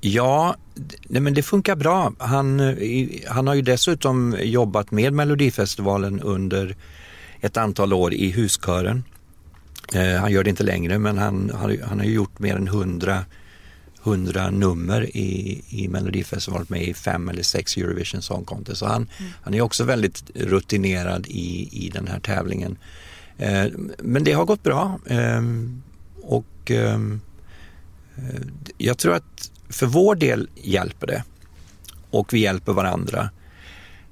[0.00, 0.56] ja,
[1.02, 2.12] nej, men det funkar bra.
[2.18, 2.76] Han,
[3.28, 6.76] han har ju dessutom jobbat med Melodifestivalen under
[7.40, 9.04] ett antal år i huskören.
[9.94, 13.24] Eh, han gör det inte längre men han, han, han har gjort mer än hundra
[14.04, 18.78] 100 nummer i, i Melodifestivalen med i fem eller sex Eurovision Song Contest.
[18.78, 19.32] Så han, mm.
[19.42, 22.78] han är också väldigt rutinerad i, i den här tävlingen.
[23.38, 23.66] Eh,
[23.98, 25.42] men det har gått bra eh,
[26.22, 26.98] och eh,
[28.78, 31.24] jag tror att för vår del hjälper det
[32.10, 33.30] och vi hjälper varandra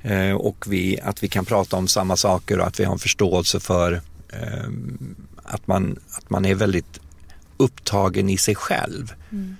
[0.03, 2.99] eh, och vi, att vi kan prata om samma saker och att vi har en
[2.99, 4.01] förståelse för
[4.33, 7.01] ehm, att, man, att man är väldigt
[7.57, 9.15] upptagen i sig själv.
[9.31, 9.57] Mm.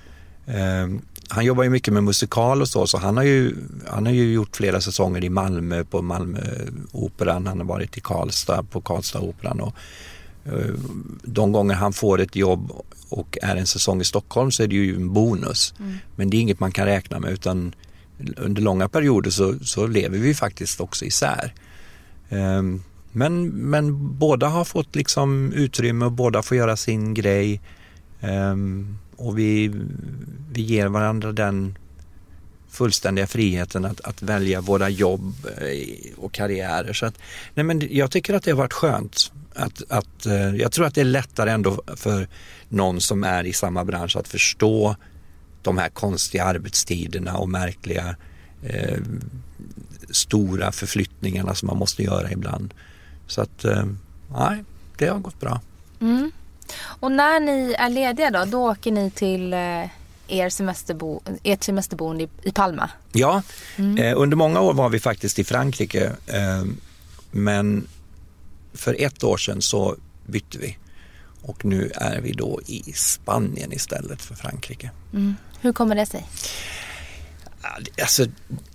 [0.55, 3.55] Ehm, han jobbar ju mycket med musikal och så, så han har ju,
[3.89, 7.47] han har ju gjort flera säsonger i Malmö på Malmöoperan.
[7.47, 9.75] Han har varit i Karlstad på Karlstad operan och
[10.45, 10.75] Eh,
[11.23, 12.73] de gånger han får ett jobb
[13.09, 15.75] och är en säsong i Stockholm så är det ju en bonus.
[15.79, 15.99] Mm.
[16.17, 17.75] Men det är inget man kan räkna med utan
[18.37, 21.55] under långa perioder så, så lever vi faktiskt också isär.
[22.29, 22.83] Um,
[23.13, 27.61] men, men båda har fått liksom utrymme och båda får göra sin grej.
[29.21, 29.73] Och vi,
[30.53, 31.79] vi ger varandra den
[32.71, 36.93] fullständiga friheten att, att välja våra jobb eh, och karriärer.
[36.93, 37.15] Så att,
[37.55, 39.33] nej men jag tycker att det har varit skönt.
[39.55, 42.29] Att, att, eh, jag tror att det är lättare ändå för
[42.69, 44.97] någon som är i samma bransch att förstå
[45.63, 48.17] de här konstiga arbetstiderna och märkliga
[48.63, 48.99] eh,
[50.11, 52.75] stora förflyttningarna som man måste göra ibland.
[53.27, 53.85] Så att, eh,
[54.99, 55.61] det har gått bra.
[56.01, 56.31] Mm.
[56.77, 59.85] Och när ni är lediga då, då åker ni till eh,
[60.29, 62.91] er semesterbo, ert semesterboende i, Palma?
[63.13, 63.43] Ja,
[63.77, 63.99] mm.
[63.99, 66.13] eh, under många år var vi faktiskt i Frankrike.
[66.27, 66.65] Eh,
[67.31, 67.87] men
[68.75, 70.77] för ett år sedan så bytte vi
[71.43, 74.91] och nu är vi då i Spanien istället för Frankrike.
[75.13, 75.37] Mm.
[75.61, 76.27] Hur kommer det sig?
[78.01, 78.27] Alltså,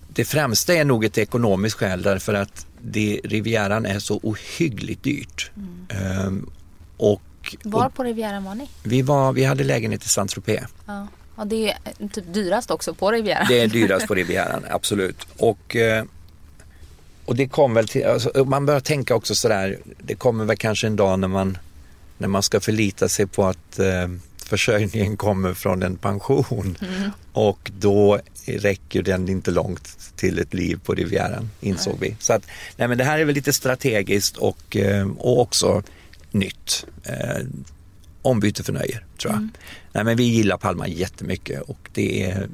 [0.08, 5.52] det främsta är nog ett ekonomiskt skäl därför att det, Rivieran är så ohyggligt dyrt.
[5.56, 6.28] Mm.
[6.28, 6.50] Um,
[7.54, 8.70] och, var på Rivieran var ni?
[8.84, 10.64] Vi, var, vi hade lägenhet i Saint-Tropez.
[10.86, 11.08] Ja.
[11.38, 13.46] ja, det är typ dyrast också på Rivieran.
[13.50, 15.28] Det är dyrast på Rivieran, absolut.
[15.38, 16.04] Och, eh,
[17.26, 20.88] och det kom väl till, alltså, man börjar tänka också sådär, det kommer väl kanske
[20.88, 21.58] en dag när man,
[22.18, 24.08] när man ska förlita sig på att eh,
[24.46, 27.12] försörjningen kommer från en pension mm.
[27.34, 32.10] och då räcker den inte långt till ett liv på Rivieran insåg nej.
[32.10, 32.16] vi.
[32.20, 35.84] Så att, nej men det här är väl lite strategiskt och, eh, och också
[36.36, 36.86] nytt.
[37.04, 37.46] Eh,
[38.22, 39.38] ombyte för nöje tror jag.
[39.38, 39.52] Mm.
[39.92, 42.48] Nej men vi gillar Palma jättemycket och det är,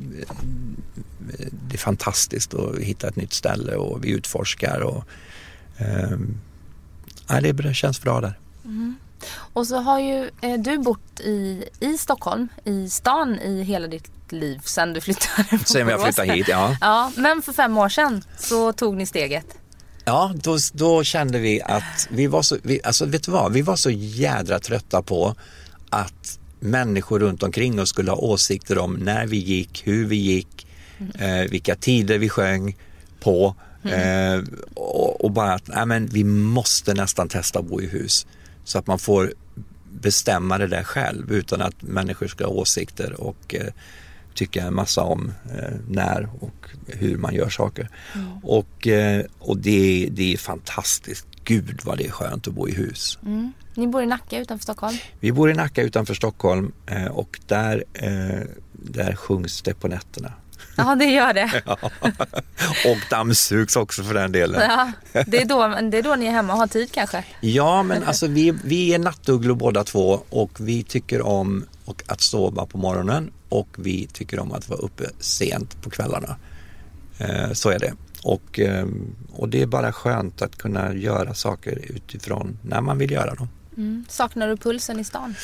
[1.68, 5.04] det är fantastiskt att hitta ett nytt ställe och vi utforskar och
[5.78, 6.18] eh,
[7.30, 8.40] nej, det känns bra där.
[8.66, 8.96] Mm.
[9.34, 14.12] Och så har ju eh, du bott i, i Stockholm, i stan i hela ditt
[14.30, 16.78] liv sen du flyttade Sen jag flyttade hit, ja.
[16.82, 17.12] ja.
[17.16, 19.61] Men för fem år sedan så tog ni steget.
[20.06, 23.62] Ja, då, då kände vi att vi var så, vi, alltså vet du vad, vi
[23.62, 25.36] var så jädra trötta på
[25.90, 30.68] att människor runt omkring oss skulle ha åsikter om när vi gick, hur vi gick,
[30.98, 31.12] mm.
[31.44, 32.78] eh, vilka tider vi sjöng
[33.20, 33.56] på.
[33.84, 34.40] Mm.
[34.40, 38.28] Eh, och, och, bara att nej, men vi måste nästan testa att bo i hus.
[38.64, 39.34] Så att man får
[39.92, 43.68] bestämma det där själv utan att människor ska ha åsikter och eh,
[44.34, 47.90] tycka en massa om eh, när och hur man gör saker.
[48.16, 48.28] Mm.
[48.44, 51.28] Och, eh, och det, det är fantastiskt.
[51.44, 53.20] Gud vad det är skönt att bo i hus.
[53.26, 53.54] Mm.
[53.74, 54.98] Ni bor i Nacka utanför Stockholm?
[55.20, 60.34] Vi bor i Nacka utanför Stockholm eh, och där, eh, där sjungs det på nätterna.
[60.76, 61.52] Ja, det gör det.
[61.66, 61.78] ja.
[62.86, 64.62] Och dammsugs också för den delen.
[64.62, 64.92] Ja,
[65.26, 67.24] det, är då, det är då ni är hemma och har tid kanske?
[67.40, 71.66] Ja, men alltså vi, vi är nattugglor båda två och vi tycker om
[72.06, 76.36] att sova på morgonen och vi tycker om att vara uppe sent på kvällarna.
[77.18, 77.94] Eh, så är det.
[78.24, 78.88] Och, eh,
[79.34, 83.50] och det är bara skönt att kunna göra saker utifrån när man vill göra dem.
[83.78, 84.06] Mm.
[84.10, 85.36] Saknar du pulsen i stan?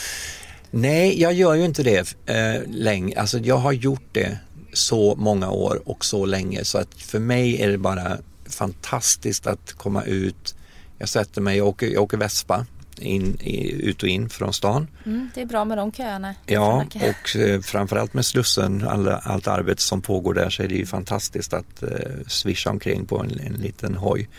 [0.72, 3.20] Nej, jag gör ju inte det eh, länge.
[3.20, 4.38] Alltså jag har gjort det
[4.74, 8.18] så många år och så länge så att för mig är det bara
[8.50, 10.56] fantastiskt att komma ut.
[10.98, 12.66] Jag sätter mig, jag åker, jag åker Vespa
[13.00, 13.38] in,
[13.80, 14.88] ut och in från stan.
[15.06, 16.36] Mm, det är bra med de köerna.
[16.46, 20.76] Ja, och eh, framförallt med Slussen, all, allt arbete som pågår där så är det
[20.76, 21.90] ju fantastiskt att eh,
[22.28, 24.30] svischa omkring på en, en liten hoj.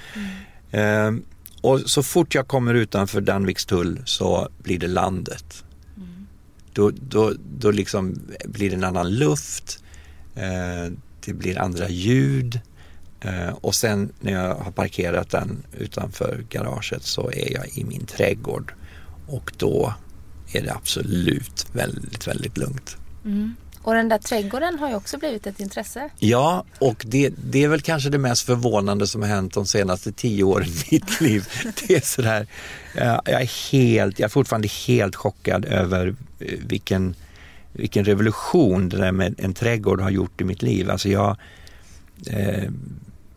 [0.70, 1.16] Mm.
[1.16, 1.22] Eh,
[1.60, 5.64] och så fort jag kommer utanför Danviks tull så blir det landet.
[5.96, 6.26] Mm.
[6.72, 9.84] Då, då, då liksom blir det en annan luft,
[10.34, 10.92] eh,
[11.24, 12.60] det blir andra ljud.
[13.20, 18.06] Eh, och sen när jag har parkerat den utanför garaget så är jag i min
[18.06, 18.72] trädgård
[19.26, 19.94] och då
[20.52, 22.96] är det absolut väldigt, väldigt lugnt.
[23.24, 23.56] Mm.
[23.82, 26.10] Och den där trädgården har ju också blivit ett intresse.
[26.18, 30.12] Ja, och det, det, är väl kanske det mest förvånande som har hänt de senaste
[30.12, 31.48] tio åren i mitt liv.
[31.88, 32.46] Det är sådär,
[32.94, 37.14] jag är helt, jag är fortfarande helt chockad över eh, vilken,
[37.72, 40.90] vilken revolution det där med en trädgård har gjort i mitt liv.
[40.90, 41.36] Alltså jag,
[42.26, 42.70] eh,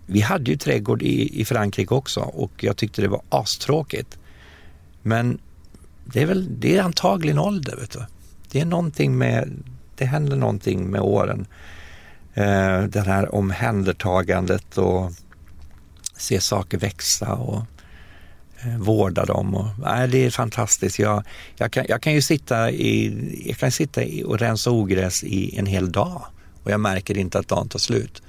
[0.05, 4.17] vi hade ju trädgård i, i Frankrike också och jag tyckte det var astråkigt.
[5.01, 5.39] Men
[6.05, 7.75] det är väl, det är antagligen ålder.
[7.75, 8.05] Vet du.
[8.51, 9.63] Det är någonting med,
[9.95, 11.45] det händer någonting med åren.
[12.33, 15.11] Eh, det här omhändertagandet och
[16.17, 17.63] se saker växa och
[18.61, 19.55] eh, vårda dem.
[19.55, 20.99] Och, nej, det är fantastiskt.
[20.99, 21.23] Jag,
[21.55, 25.65] jag, kan, jag kan ju sitta, i, jag kan sitta och rensa ogräs i en
[25.65, 26.21] hel dag
[26.63, 28.21] och jag märker inte att dagen tar slut.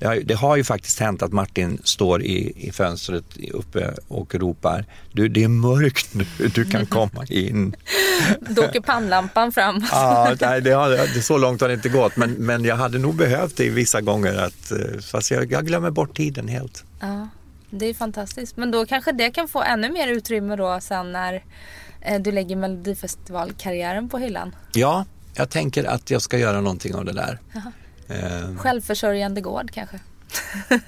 [0.00, 4.34] Det har, det har ju faktiskt hänt att Martin står i, i fönstret uppe och
[4.34, 7.76] ropar du det är mörkt nu, du kan komma in.
[8.40, 9.84] Då åker pannlampan fram.
[9.90, 12.98] ja, nej, det har, det, så långt har det inte gått men, men jag hade
[12.98, 16.84] nog behövt det vissa gånger att, eh, fast jag, jag glömmer bort tiden helt.
[17.00, 17.28] Ja,
[17.70, 18.56] det är fantastiskt.
[18.56, 21.44] Men då kanske det kan få ännu mer utrymme då sen när
[22.00, 24.54] eh, du lägger Melodifestivalkarriären på hyllan.
[24.72, 27.38] Ja, jag tänker att jag ska göra någonting av det där.
[28.10, 28.56] Eh.
[28.56, 30.00] Självförsörjande gård kanske?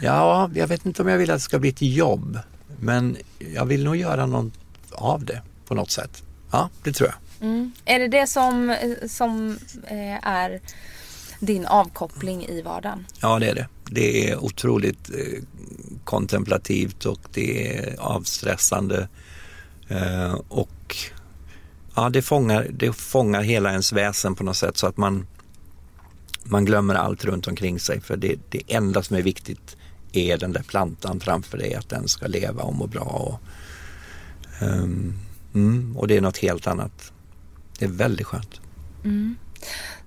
[0.00, 2.38] ja, jag vet inte om jag vill att det ska bli ett jobb.
[2.80, 3.16] Men
[3.54, 4.52] jag vill nog göra något
[4.92, 6.22] av det på något sätt.
[6.50, 7.48] Ja, det tror jag.
[7.48, 7.72] Mm.
[7.84, 10.60] Är det det som, som eh, är
[11.40, 13.06] din avkoppling i vardagen?
[13.20, 13.68] Ja, det är det.
[13.84, 15.42] Det är otroligt eh,
[16.04, 19.08] kontemplativt och det är avstressande.
[19.88, 20.96] Eh, och
[21.94, 25.26] ja, det fångar, det fångar hela ens väsen på något sätt så att man,
[26.44, 28.00] man glömmer allt runt omkring sig.
[28.00, 29.76] För det, det enda som är viktigt
[30.12, 33.02] är den där plantan framför dig, att den ska leva och må bra.
[33.02, 33.40] Och,
[34.66, 35.14] um,
[35.54, 37.12] mm, och det är något helt annat.
[37.78, 38.60] Det är väldigt skönt.
[39.04, 39.36] Mm.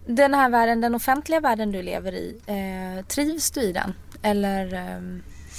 [0.08, 3.94] Den här världen, den offentliga världen du lever i, eh, trivs du i den?
[4.22, 5.02] Eller eh,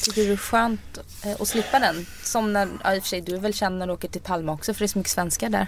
[0.02, 2.06] tycker du det är skönt eh, att slippa den?
[2.22, 4.52] Som när, ja, i och för sig du väl känd när du åker till Palma
[4.52, 5.66] också för det är så mycket svenskar där.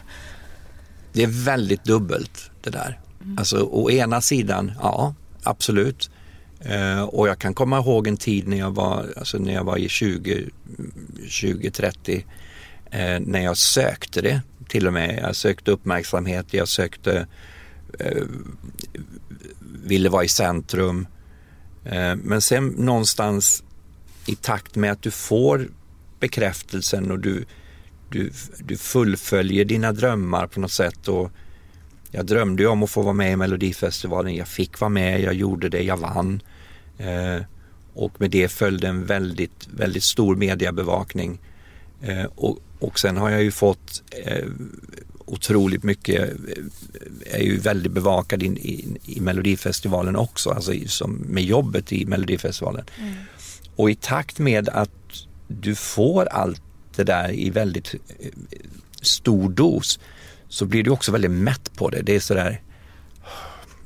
[1.13, 3.01] Det är väldigt dubbelt det där.
[3.27, 3.39] Mm.
[3.39, 6.11] Alltså å ena sidan, ja absolut.
[6.61, 9.77] Eh, och jag kan komma ihåg en tid när jag var, alltså när jag var
[9.77, 10.49] i 20,
[11.27, 12.25] 20-30
[12.91, 15.19] eh, när jag sökte det till och med.
[15.23, 17.27] Jag sökte uppmärksamhet, jag sökte
[17.99, 18.23] eh,
[19.85, 21.07] ville vara i centrum.
[21.85, 23.63] Eh, men sen någonstans
[24.27, 25.69] i takt med att du får
[26.21, 27.45] bekräftelsen och du,
[28.11, 31.09] du, du fullföljer dina drömmar på något sätt.
[31.09, 31.31] Och
[32.17, 34.35] jag drömde ju om att få vara med i Melodifestivalen.
[34.35, 36.43] Jag fick vara med, jag gjorde det, jag vann.
[36.99, 37.43] Eh,
[37.95, 41.39] och med det följde en väldigt, väldigt stor mediebevakning.
[42.03, 44.45] Eh, och, och sen har jag ju fått eh,
[45.25, 51.45] otroligt mycket, eh, är ju väldigt bevakad in, i, i Melodifestivalen också, alltså som med
[51.45, 52.85] jobbet i Melodifestivalen.
[52.99, 53.15] Mm.
[53.77, 54.91] Och i takt med att
[55.49, 56.63] du får allt
[56.97, 58.31] det där i väldigt eh,
[59.03, 59.99] stor dos
[60.49, 62.03] så blir du också väldigt mätt på det.
[62.03, 62.63] Det är sådär,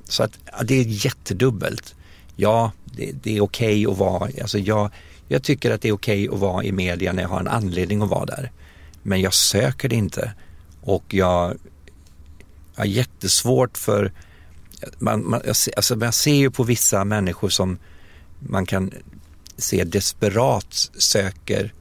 [0.04, 1.94] så att ja, det är jättedubbelt.
[2.36, 4.90] Ja, det, det är okej okay att vara, alltså jag,
[5.28, 7.48] jag tycker att det är okej okay att vara i media när jag har en
[7.48, 8.52] anledning att vara där.
[9.02, 10.32] Men jag söker det inte
[10.82, 11.56] och jag
[12.74, 14.12] har jättesvårt för,
[14.98, 15.42] man, man,
[15.76, 17.78] alltså man ser ju på vissa människor som
[18.38, 18.90] man kan
[19.56, 21.72] se desperat söker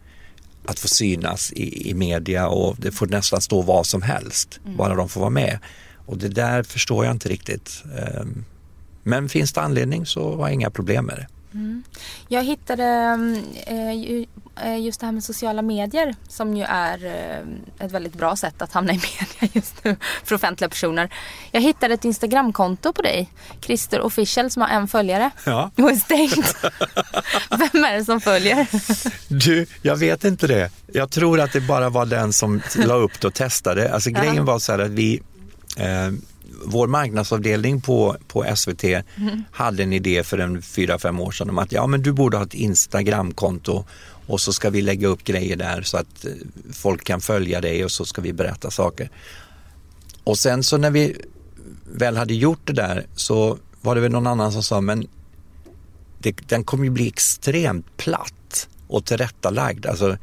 [0.65, 4.77] att få synas i, i media och det får nästan stå vad som helst, mm.
[4.77, 5.59] bara de får vara med.
[6.05, 7.83] Och det där förstår jag inte riktigt.
[7.97, 8.45] Ehm,
[9.03, 11.27] men finns det anledning så har jag inga problem med det.
[11.53, 11.83] Mm.
[12.27, 12.83] Jag hittade
[13.67, 14.25] eh, eh,
[14.67, 18.73] just det här med sociala medier som ju är eh, ett väldigt bra sätt att
[18.73, 18.95] hamna i
[19.41, 21.13] media just nu för offentliga personer.
[21.51, 23.29] Jag hittade ett Instagramkonto på dig,
[23.61, 25.71] Christer Official som har en följare ja.
[25.77, 26.55] och är stängt.
[27.49, 28.67] Vem är det som följer?
[29.27, 30.71] Du, jag vet inte det.
[30.93, 33.93] Jag tror att det bara var den som la upp det och testade.
[33.93, 35.21] Alltså grejen var så här att vi
[35.77, 36.11] eh,
[36.65, 39.43] vår marknadsavdelning på, på SVT mm.
[39.51, 42.37] hade en idé för en fyra, fem år sedan om att ja, men du borde
[42.37, 43.85] ha ett Instagramkonto
[44.29, 46.31] och så ska vi lägga upp grejer där så att eh,
[46.71, 49.09] folk kan följa dig och så ska vi berätta saker.
[50.23, 51.15] Och sen så när vi
[51.93, 55.07] väl hade gjort det där så var det väl någon annan som sa men
[56.19, 59.85] det, den kommer ju bli extremt platt och tillrättalagd.
[59.85, 60.17] Alltså,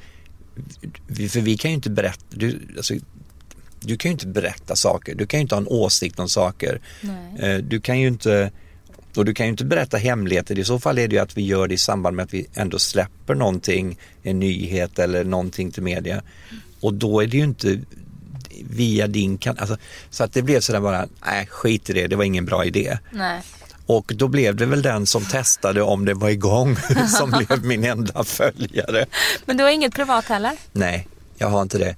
[1.08, 2.94] för vi kan ju inte berätta, du, alltså,
[3.80, 6.80] du kan ju inte berätta saker, du kan ju inte ha en åsikt om saker.
[7.00, 7.38] Nej.
[7.38, 8.50] Eh, du kan ju inte
[9.18, 10.58] och du kan ju inte berätta hemligheter.
[10.58, 12.46] I så fall är det ju att vi gör det i samband med att vi
[12.54, 16.22] ändå släpper någonting, en nyhet eller någonting till media.
[16.80, 17.80] Och då är det ju inte
[18.70, 19.60] via din kanal.
[19.60, 19.76] Alltså,
[20.10, 22.98] så att det blev sådär bara, nej skit i det, det var ingen bra idé.
[23.10, 23.42] Nej.
[23.86, 26.76] Och då blev det väl den som testade om det var igång
[27.18, 29.06] som blev min enda följare.
[29.46, 30.52] Men du har inget privat heller?
[30.72, 31.96] Nej, jag har inte det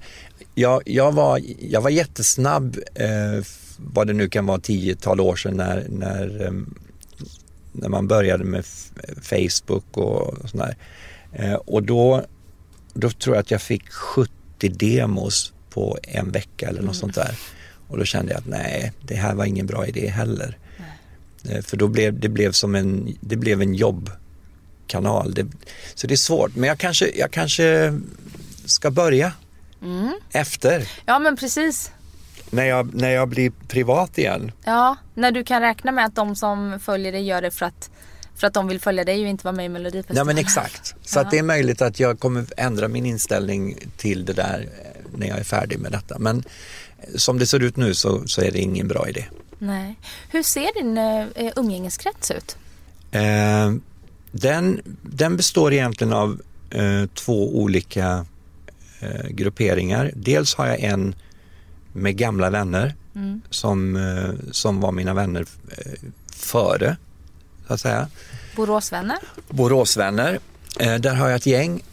[0.59, 3.43] jag, jag, var, jag var jättesnabb, eh,
[3.77, 6.51] vad det nu kan vara, tiotal år sedan när, när, eh,
[7.81, 8.65] när man började med
[9.21, 10.75] Facebook och sådär.
[11.33, 12.25] Eh, och då,
[12.93, 14.31] då tror jag att jag fick 70
[14.69, 16.93] demos på en vecka eller något mm.
[16.93, 17.39] sånt där.
[17.87, 20.57] Och då kände jag att nej, det här var ingen bra idé heller.
[21.49, 25.33] Eh, för då blev det blev som en, det blev en jobbkanal.
[25.33, 25.45] Det,
[25.95, 27.99] så det är svårt, men jag kanske, jag kanske
[28.65, 29.33] ska börja
[29.81, 30.13] Mm.
[30.31, 30.89] Efter.
[31.05, 31.91] Ja men precis.
[32.49, 34.51] När jag, när jag blir privat igen.
[34.63, 37.89] Ja, när du kan räkna med att de som följer dig gör det för att,
[38.35, 40.17] För att de vill följa dig och inte vara med i Melodifestivalen.
[40.17, 40.95] Ja men exakt.
[41.01, 45.17] Så att det är möjligt att jag kommer ändra min inställning till det där eh,
[45.17, 46.19] när jag är färdig med detta.
[46.19, 49.25] Men eh, som det ser ut nu så, så är det ingen bra idé.
[49.59, 49.95] Nej.
[50.29, 52.57] Hur ser din uh, umgängeskrets ut?
[53.11, 53.73] Eh,
[54.31, 58.25] den, den består egentligen av eh, två olika
[58.99, 60.11] eh, grupperingar.
[60.15, 61.15] Dels har jag en
[61.93, 63.41] med gamla vänner mm.
[63.49, 65.45] som, eh, som var mina vänner
[65.77, 66.97] eh, före,
[67.67, 68.07] så att säga.
[68.55, 69.17] Boråsvänner?
[69.49, 70.39] Boråsvänner.
[70.79, 71.83] Eh, där har jag ett gäng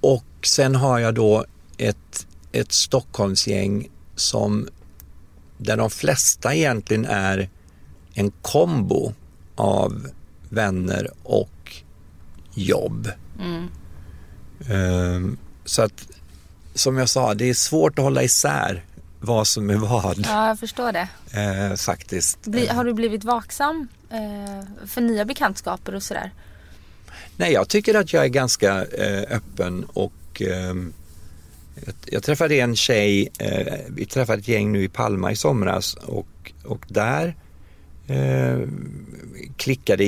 [0.00, 1.44] och sen har jag då
[1.78, 4.68] ett, ett Stockholmsgäng som
[5.58, 7.48] där de flesta egentligen är
[8.14, 9.12] en kombo
[9.56, 10.06] av
[10.48, 11.82] vänner och
[12.54, 13.08] jobb.
[13.40, 13.68] Mm.
[14.70, 16.08] Um, så att
[16.80, 18.84] som jag sa, det är svårt att hålla isär
[19.20, 20.18] vad som är vad.
[20.26, 21.08] Ja, jag förstår det.
[21.32, 22.46] Eh, faktiskt.
[22.46, 26.30] Bli, har du blivit vaksam eh, för nya bekantskaper och sådär?
[27.36, 30.92] Nej, jag tycker att jag är ganska eh, öppen och ehm,
[31.74, 35.94] jag, jag, träffade en tjej, eh, vi träffade ett gäng nu i Palma i somras
[35.94, 37.34] och, och där
[38.06, 38.58] eh,
[39.56, 40.04] klickade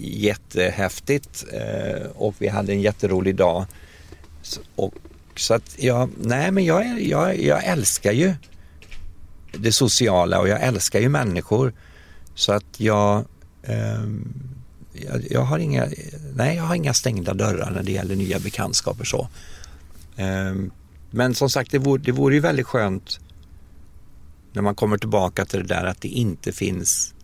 [0.00, 3.66] jättehäftigt eh, och vi hade en jätterolig dag.
[4.74, 4.94] Och,
[5.38, 8.34] så att jag, nej men jag, jag, jag älskar ju
[9.52, 11.72] det sociala och jag älskar ju människor.
[12.34, 13.24] Så att jag,
[13.62, 14.02] eh,
[14.92, 15.86] jag, jag, har inga,
[16.34, 19.28] nej jag har inga stängda dörrar när det gäller nya bekantskaper så.
[20.16, 20.54] Eh,
[21.10, 23.20] men som sagt det vore, det vore ju väldigt skönt
[24.52, 27.14] när man kommer tillbaka till det där att det inte finns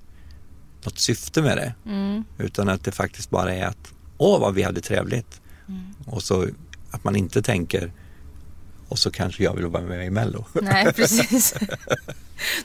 [0.85, 1.75] något syfte med det.
[1.87, 2.25] Mm.
[2.39, 5.41] Utan att det faktiskt bara är att åh vad vi hade trevligt.
[5.69, 5.95] Mm.
[6.07, 6.47] Och så
[6.91, 7.93] att man inte tänker
[8.93, 10.45] och så kanske jag vill vara med i Mello.
[10.53, 11.55] Nej, precis.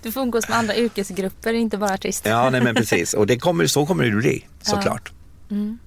[0.01, 2.29] Du får umgås med andra yrkesgrupper, inte bara artister.
[2.29, 3.13] Ja, nej men precis.
[3.13, 5.11] Och det kommer, så kommer det bli såklart.
[5.47, 5.55] Ja.
[5.55, 5.79] Mm.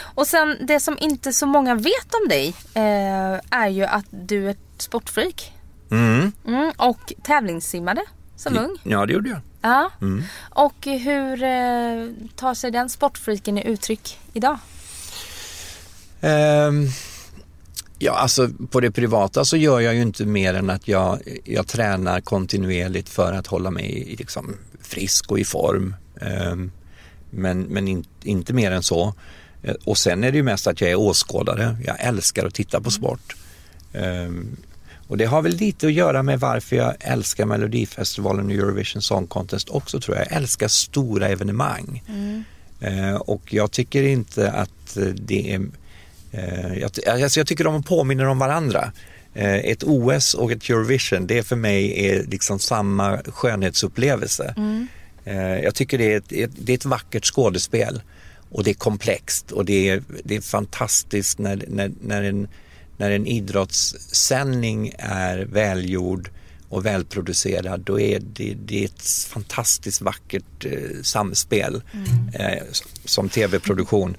[0.00, 4.46] Och sen det som inte så många vet om dig eh, är ju att du
[4.46, 5.52] är ett sportfreak.
[5.90, 6.32] Mm.
[6.46, 8.02] Mm, och tävlingssimmade
[8.36, 8.76] som ung.
[8.82, 9.40] Ja, det gjorde jag.
[9.62, 9.90] Ja.
[10.00, 10.24] Mm.
[10.50, 14.58] Och hur eh, tar sig den sportfreaken i uttryck idag?
[16.20, 16.88] Um,
[17.98, 21.66] ja, alltså på det privata så gör jag ju inte mer än att jag, jag
[21.66, 25.94] tränar kontinuerligt för att hålla mig liksom, frisk och i form.
[26.50, 26.72] Um,
[27.30, 29.14] men men in, inte mer än så.
[29.62, 31.76] Eh, och sen är det ju mest att jag är åskådare.
[31.84, 33.36] Jag älskar att titta på sport.
[33.92, 34.56] Um,
[35.08, 39.26] och det har väl lite att göra med varför jag älskar Melodifestivalen och Eurovision Song
[39.26, 40.26] Contest också tror jag.
[40.26, 42.02] Jag älskar stora evenemang.
[42.08, 42.44] Mm.
[42.80, 45.66] Eh, och jag tycker inte att det är...
[46.32, 48.92] Eh, jag, alltså jag tycker de påminner om varandra.
[49.34, 54.54] Eh, ett OS och ett Eurovision, det för mig är liksom samma skönhetsupplevelse.
[54.56, 54.88] Mm.
[55.24, 58.02] Eh, jag tycker det är, ett, det är ett vackert skådespel
[58.50, 62.48] och det är komplext och det är, det är fantastiskt när, när, när en
[62.98, 66.30] när en idrottssändning är välgjord
[66.68, 72.28] och välproducerad då är det, det är ett fantastiskt vackert eh, samspel mm.
[72.34, 72.62] eh,
[73.04, 74.16] som tv-produktion.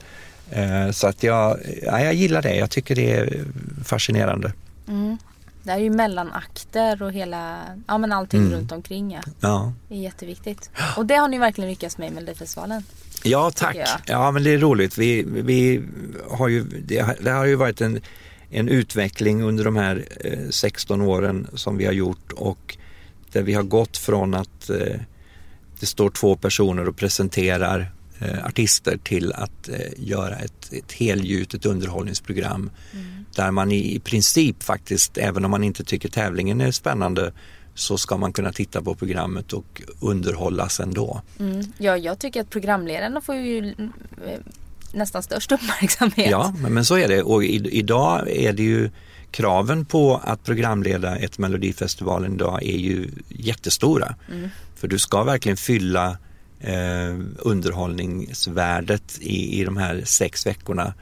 [0.52, 3.44] Eh, så att jag, ja, jag gillar det, jag tycker det är
[3.86, 4.54] fascinerande.
[4.88, 5.18] Mm.
[5.64, 8.54] Det är ju mellanakter och hela, ja men allting mm.
[8.54, 9.22] runt omkring ja.
[9.40, 9.74] ja.
[9.88, 10.70] Det är jätteviktigt.
[10.98, 12.84] Och det har ni verkligen lyckats med i Melodifestivalen.
[13.24, 14.98] Ja tack, ja men det är roligt.
[14.98, 15.84] Vi, vi
[16.30, 18.02] har ju, det, det har ju varit en
[18.50, 20.06] en utveckling under de här
[20.50, 22.78] 16 eh, åren som vi har gjort och
[23.32, 25.00] där vi har gått från att eh,
[25.80, 32.72] det står två personer och presenterar eh, artister till att göra ett, ett helgjutet underhållningsprogram
[32.94, 33.26] mm.
[33.36, 37.34] där man i, i princip faktiskt, även om man inte tycker tävlingen är spännande,
[37.80, 41.22] så ska man kunna titta på programmet och underhållas ändå.
[41.40, 41.66] Mm.
[41.78, 43.76] Ja, jag tycker att programledarna får ju
[44.94, 46.32] nästan störst uppmärksamhet.
[46.32, 48.90] Ja, men, men så är det och i, idag är det ju
[49.32, 54.16] kraven på att programleda ett Melodifestivalen idag är ju jättestora.
[54.32, 54.50] Mm.
[54.76, 56.18] För du ska verkligen fylla
[56.60, 60.94] eh, underhållningsvärdet i, i de här sex veckorna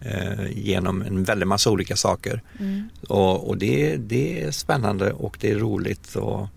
[0.00, 2.42] eh, genom en väldig massa olika saker.
[2.58, 2.88] Mm.
[3.08, 6.48] Och, och det, det är spännande och det är roligt och,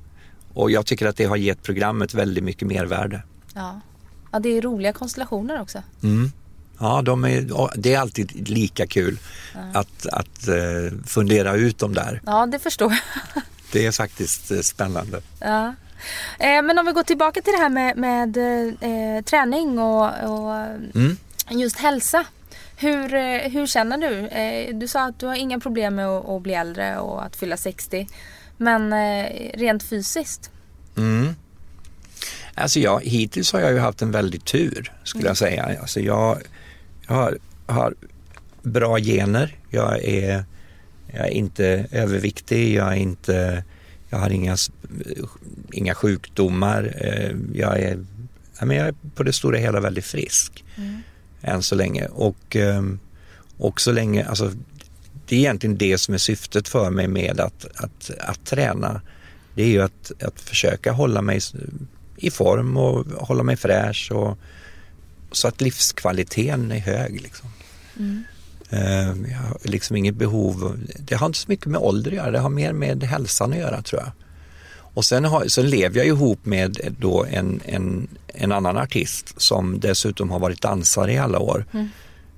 [0.53, 3.24] och jag tycker att det har gett programmet väldigt mycket mervärde.
[3.53, 3.82] Ja,
[4.32, 5.84] ja det är roliga konstellationer också.
[6.03, 6.32] Mm.
[6.80, 9.20] Ja, de är, det är alltid lika kul
[9.53, 9.80] ja.
[9.80, 12.22] att, att uh, fundera ut dem där.
[12.26, 13.43] Ja, det förstår jag.
[13.72, 15.22] det är faktiskt uh, spännande.
[15.39, 15.74] Ja.
[16.39, 20.56] Eh, men om vi går tillbaka till det här med, med eh, träning och, och
[20.95, 21.18] mm.
[21.50, 22.26] just hälsa.
[22.78, 24.28] Hur, eh, hur känner du?
[24.28, 27.36] Eh, du sa att du har inga problem med att, att bli äldre och att
[27.36, 28.08] fylla 60.
[28.58, 28.93] Men
[29.54, 30.52] rent fysiskt?
[30.97, 31.36] Mm.
[32.54, 35.78] Alltså jag, hittills har jag ju haft en väldig tur skulle jag säga.
[35.82, 36.41] Alltså jag,
[37.08, 37.38] jag har,
[37.68, 37.93] har
[38.62, 40.43] bra gener, jag är,
[41.08, 43.64] jag är inte överviktig, jag, är inte,
[44.10, 44.57] jag har inga,
[45.72, 46.93] inga sjukdomar.
[46.97, 48.05] Eh, jag är,
[48.60, 51.01] jag är på det stora hela väldigt frisk mm.
[51.41, 52.05] än så länge.
[52.05, 52.99] Och, ehm,
[53.57, 54.51] och så länge, alltså,
[55.28, 59.01] det är egentligen det som är syftet för mig med att, att, att träna.
[59.55, 61.39] Det är ju att, att försöka hålla mig
[62.16, 64.38] i form och hålla mig fräsch och
[65.32, 67.22] så att livskvaliteten är hög.
[67.22, 67.49] Liksom.
[67.97, 68.24] Mm.
[68.70, 72.39] Jag har liksom inget behov, det har inte så mycket med ålder att göra, det
[72.39, 74.11] har mer med hälsan att göra tror jag.
[74.93, 79.80] Och sen, har, sen lever jag ihop med då en, en, en annan artist som
[79.80, 81.65] dessutom har varit dansare i alla år.
[81.72, 81.89] Mm.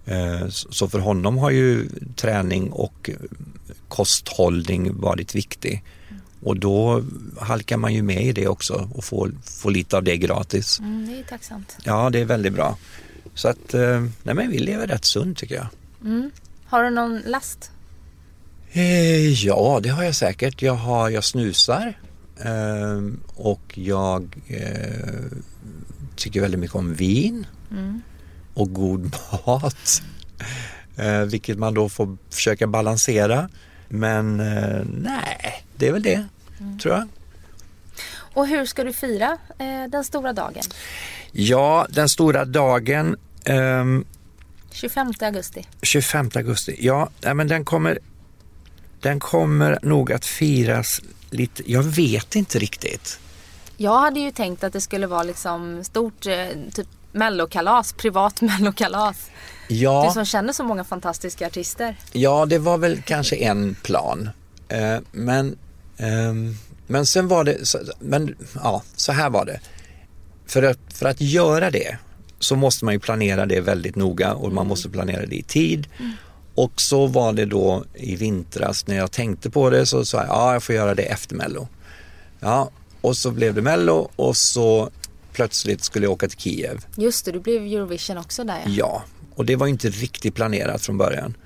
[0.08, 3.10] Uh, så för honom har ju träning och
[3.88, 5.84] kosthållning varit viktig.
[6.44, 7.04] Och då
[7.40, 10.80] halkar man ju med i det också och får, får lite av det gratis.
[10.80, 11.78] Mm, det är tacksamt.
[11.84, 12.78] Ja, det är väldigt bra.
[13.34, 15.68] Så att, eh, nej men vi lever rätt sunt tycker jag.
[16.04, 16.32] Mm.
[16.66, 17.72] Har du någon last?
[18.72, 20.62] Eh, ja, det har jag säkert.
[20.62, 21.94] Jag, har, jag snusar
[22.38, 23.02] eh,
[23.36, 25.38] och jag eh,
[26.16, 28.02] tycker väldigt mycket om vin mm.
[28.54, 30.02] och god mat.
[30.96, 33.50] Eh, vilket man då får försöka balansera.
[33.88, 36.26] Men eh, nej, det är väl det,
[36.60, 36.80] mm.
[36.80, 37.08] tror jag.
[38.34, 40.64] Och hur ska du fira eh, den stora dagen?
[41.32, 43.16] Ja, den stora dagen...
[44.72, 45.68] Ehm, 25 augusti.
[45.82, 48.00] 25 augusti, ja, men den kommer,
[49.00, 53.20] den kommer nog att firas lite, jag vet inte riktigt.
[53.78, 59.30] Jag hade ju tänkt att det skulle vara liksom stort eh, typ mellokalas, privat mellokalas.
[59.68, 60.06] Ja.
[60.08, 61.96] Du som känner så många fantastiska artister.
[62.12, 64.30] Ja, det var väl kanske en plan.
[64.68, 65.58] Eh, men,
[65.98, 66.34] eh,
[66.88, 69.60] men sen var det, men ja, så här var det.
[70.48, 71.98] För att, för att göra det
[72.42, 74.68] så måste man ju planera det väldigt noga och man mm.
[74.68, 75.88] måste planera det i tid.
[76.00, 76.12] Mm.
[76.56, 80.28] Och så var det då i vintras när jag tänkte på det så sa jag,
[80.28, 81.68] ja jag får göra det efter Mello.
[82.40, 82.70] Ja,
[83.02, 84.90] och så blev det Mello och så
[85.34, 86.86] plötsligt skulle jag åka till Kiev.
[86.96, 88.72] Just det, du blev Eurovision också där ja.
[88.72, 89.04] Ja,
[89.36, 91.38] och det var inte riktigt planerat från början.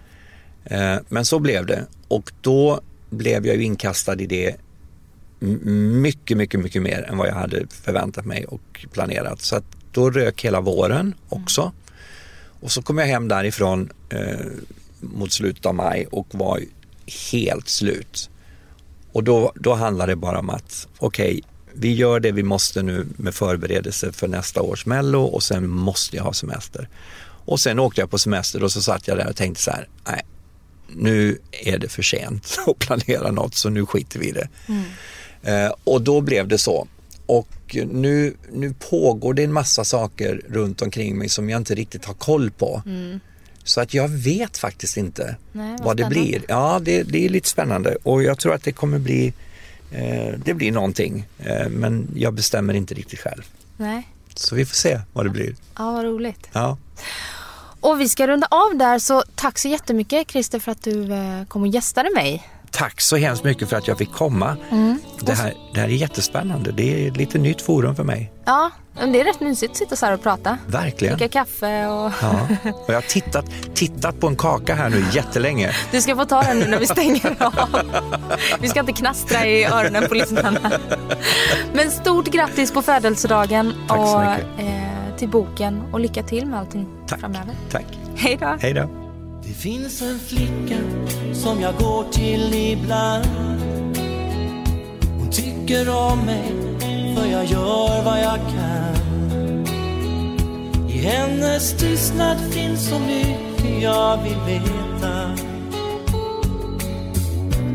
[0.63, 4.55] Eh, men så blev det och då blev jag ju inkastad i det
[5.39, 9.41] mycket, mycket, mycket mer än vad jag hade förväntat mig och planerat.
[9.41, 9.65] Så att
[9.95, 11.61] då rök hela våren också.
[11.61, 11.73] Mm.
[12.59, 14.45] Och så kom jag hem därifrån eh,
[14.99, 16.61] mot slutet av maj och var
[17.31, 18.29] helt slut.
[19.11, 21.41] Och då, då handlade det bara om att okej, okay,
[21.73, 26.15] vi gör det vi måste nu med förberedelse för nästa års mello och sen måste
[26.15, 26.89] jag ha semester.
[27.45, 29.87] Och sen åkte jag på semester och så satt jag där och tänkte så här,
[30.07, 30.21] nej,
[30.87, 34.47] nu är det för sent att planera något så nu skiter vi i det.
[34.67, 34.83] Mm.
[35.43, 36.87] Eh, och då blev det så.
[37.25, 42.05] Och nu, nu pågår det en massa saker runt omkring mig som jag inte riktigt
[42.05, 42.81] har koll på.
[42.85, 43.19] Mm.
[43.63, 46.41] Så att jag vet faktiskt inte Nej, vad, vad det blir.
[46.47, 49.33] Ja, det, det, är lite spännande och jag tror att det kommer bli
[49.91, 51.27] eh, det blir någonting.
[51.39, 53.43] Eh, men jag bestämmer inte riktigt själv.
[53.77, 54.09] Nej.
[54.35, 55.55] Så vi får se vad det blir.
[55.77, 56.49] Ja, vad roligt.
[56.51, 56.77] Ja.
[57.79, 61.45] Och vi ska runda av där så tack så jättemycket Christer för att du eh,
[61.47, 62.43] kom och gästade mig.
[62.75, 64.57] Tack så hemskt mycket för att jag fick komma.
[64.71, 64.99] Mm.
[65.19, 66.71] Det, här, det här är jättespännande.
[66.71, 68.31] Det är ett lite nytt forum för mig.
[68.45, 70.57] Ja, det är rätt mysigt att sitta så här och prata.
[70.67, 71.17] Verkligen.
[71.17, 72.11] Dricka kaffe och...
[72.21, 72.47] Ja.
[72.63, 75.71] och jag har tittat, tittat på en kaka här nu jättelänge.
[75.91, 77.81] Du ska få ta den nu när vi stänger av.
[78.59, 80.71] Vi ska inte knastra i öronen på lyssnarna.
[81.73, 83.73] Men stort grattis på födelsedagen.
[83.89, 87.19] Och, eh, till boken och lycka till med allting Tack.
[87.19, 87.55] framöver.
[87.71, 87.85] Tack.
[88.15, 88.57] Hej då.
[88.59, 89.04] Hej då.
[89.47, 90.79] Det finns en flicka
[91.33, 93.25] som jag går till ibland.
[95.19, 96.51] Hon tycker om mig
[97.15, 99.65] för jag gör vad jag kan.
[100.89, 105.37] I hennes tystnad finns så mycket jag vill veta.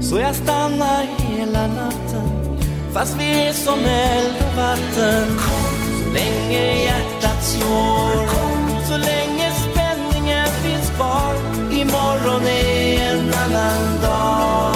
[0.02, 2.40] Så jag stannar hela natten
[2.92, 9.29] fast vi är som eld och vatten Kom, så länge hjärtat slår Kom, så länge
[12.20, 14.74] morgon är en annan dag.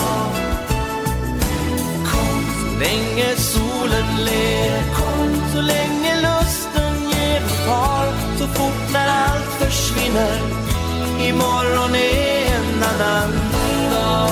[2.05, 8.07] Kom, så länge solen ler Kom, så länge lusten ger och tar
[8.39, 10.41] Så fort när allt försvinner.
[11.29, 13.31] Imorgon är en annan
[13.91, 14.31] dag.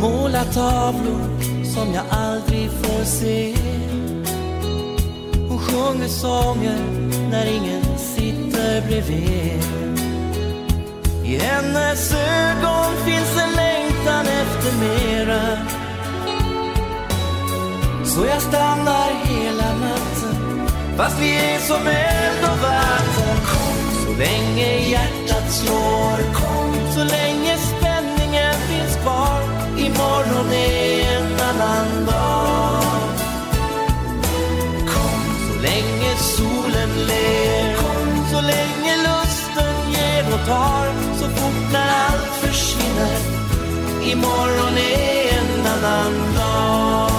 [0.00, 1.25] Hon tavlor
[1.96, 3.54] jag aldrig får se.
[5.48, 6.78] Hon sjunger sånger
[7.30, 9.64] när ingen sitter bredvid.
[11.24, 15.42] I hennes ögon finns en längtan efter mera.
[18.04, 23.36] Så jag stannar hela natten Fast vi är som eld och vatten.
[23.46, 27.35] Kom så länge hjärtat slår Kom så länge
[44.16, 47.10] Imorgon är en annan dag.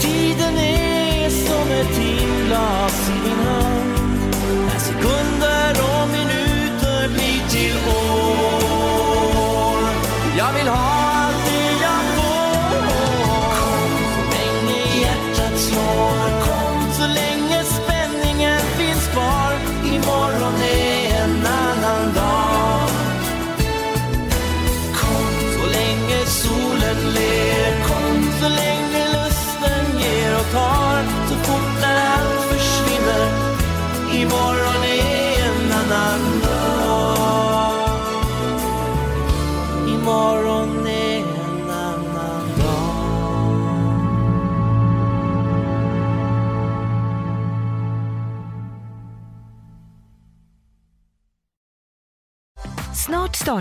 [0.00, 3.09] Tiden är som ett timglas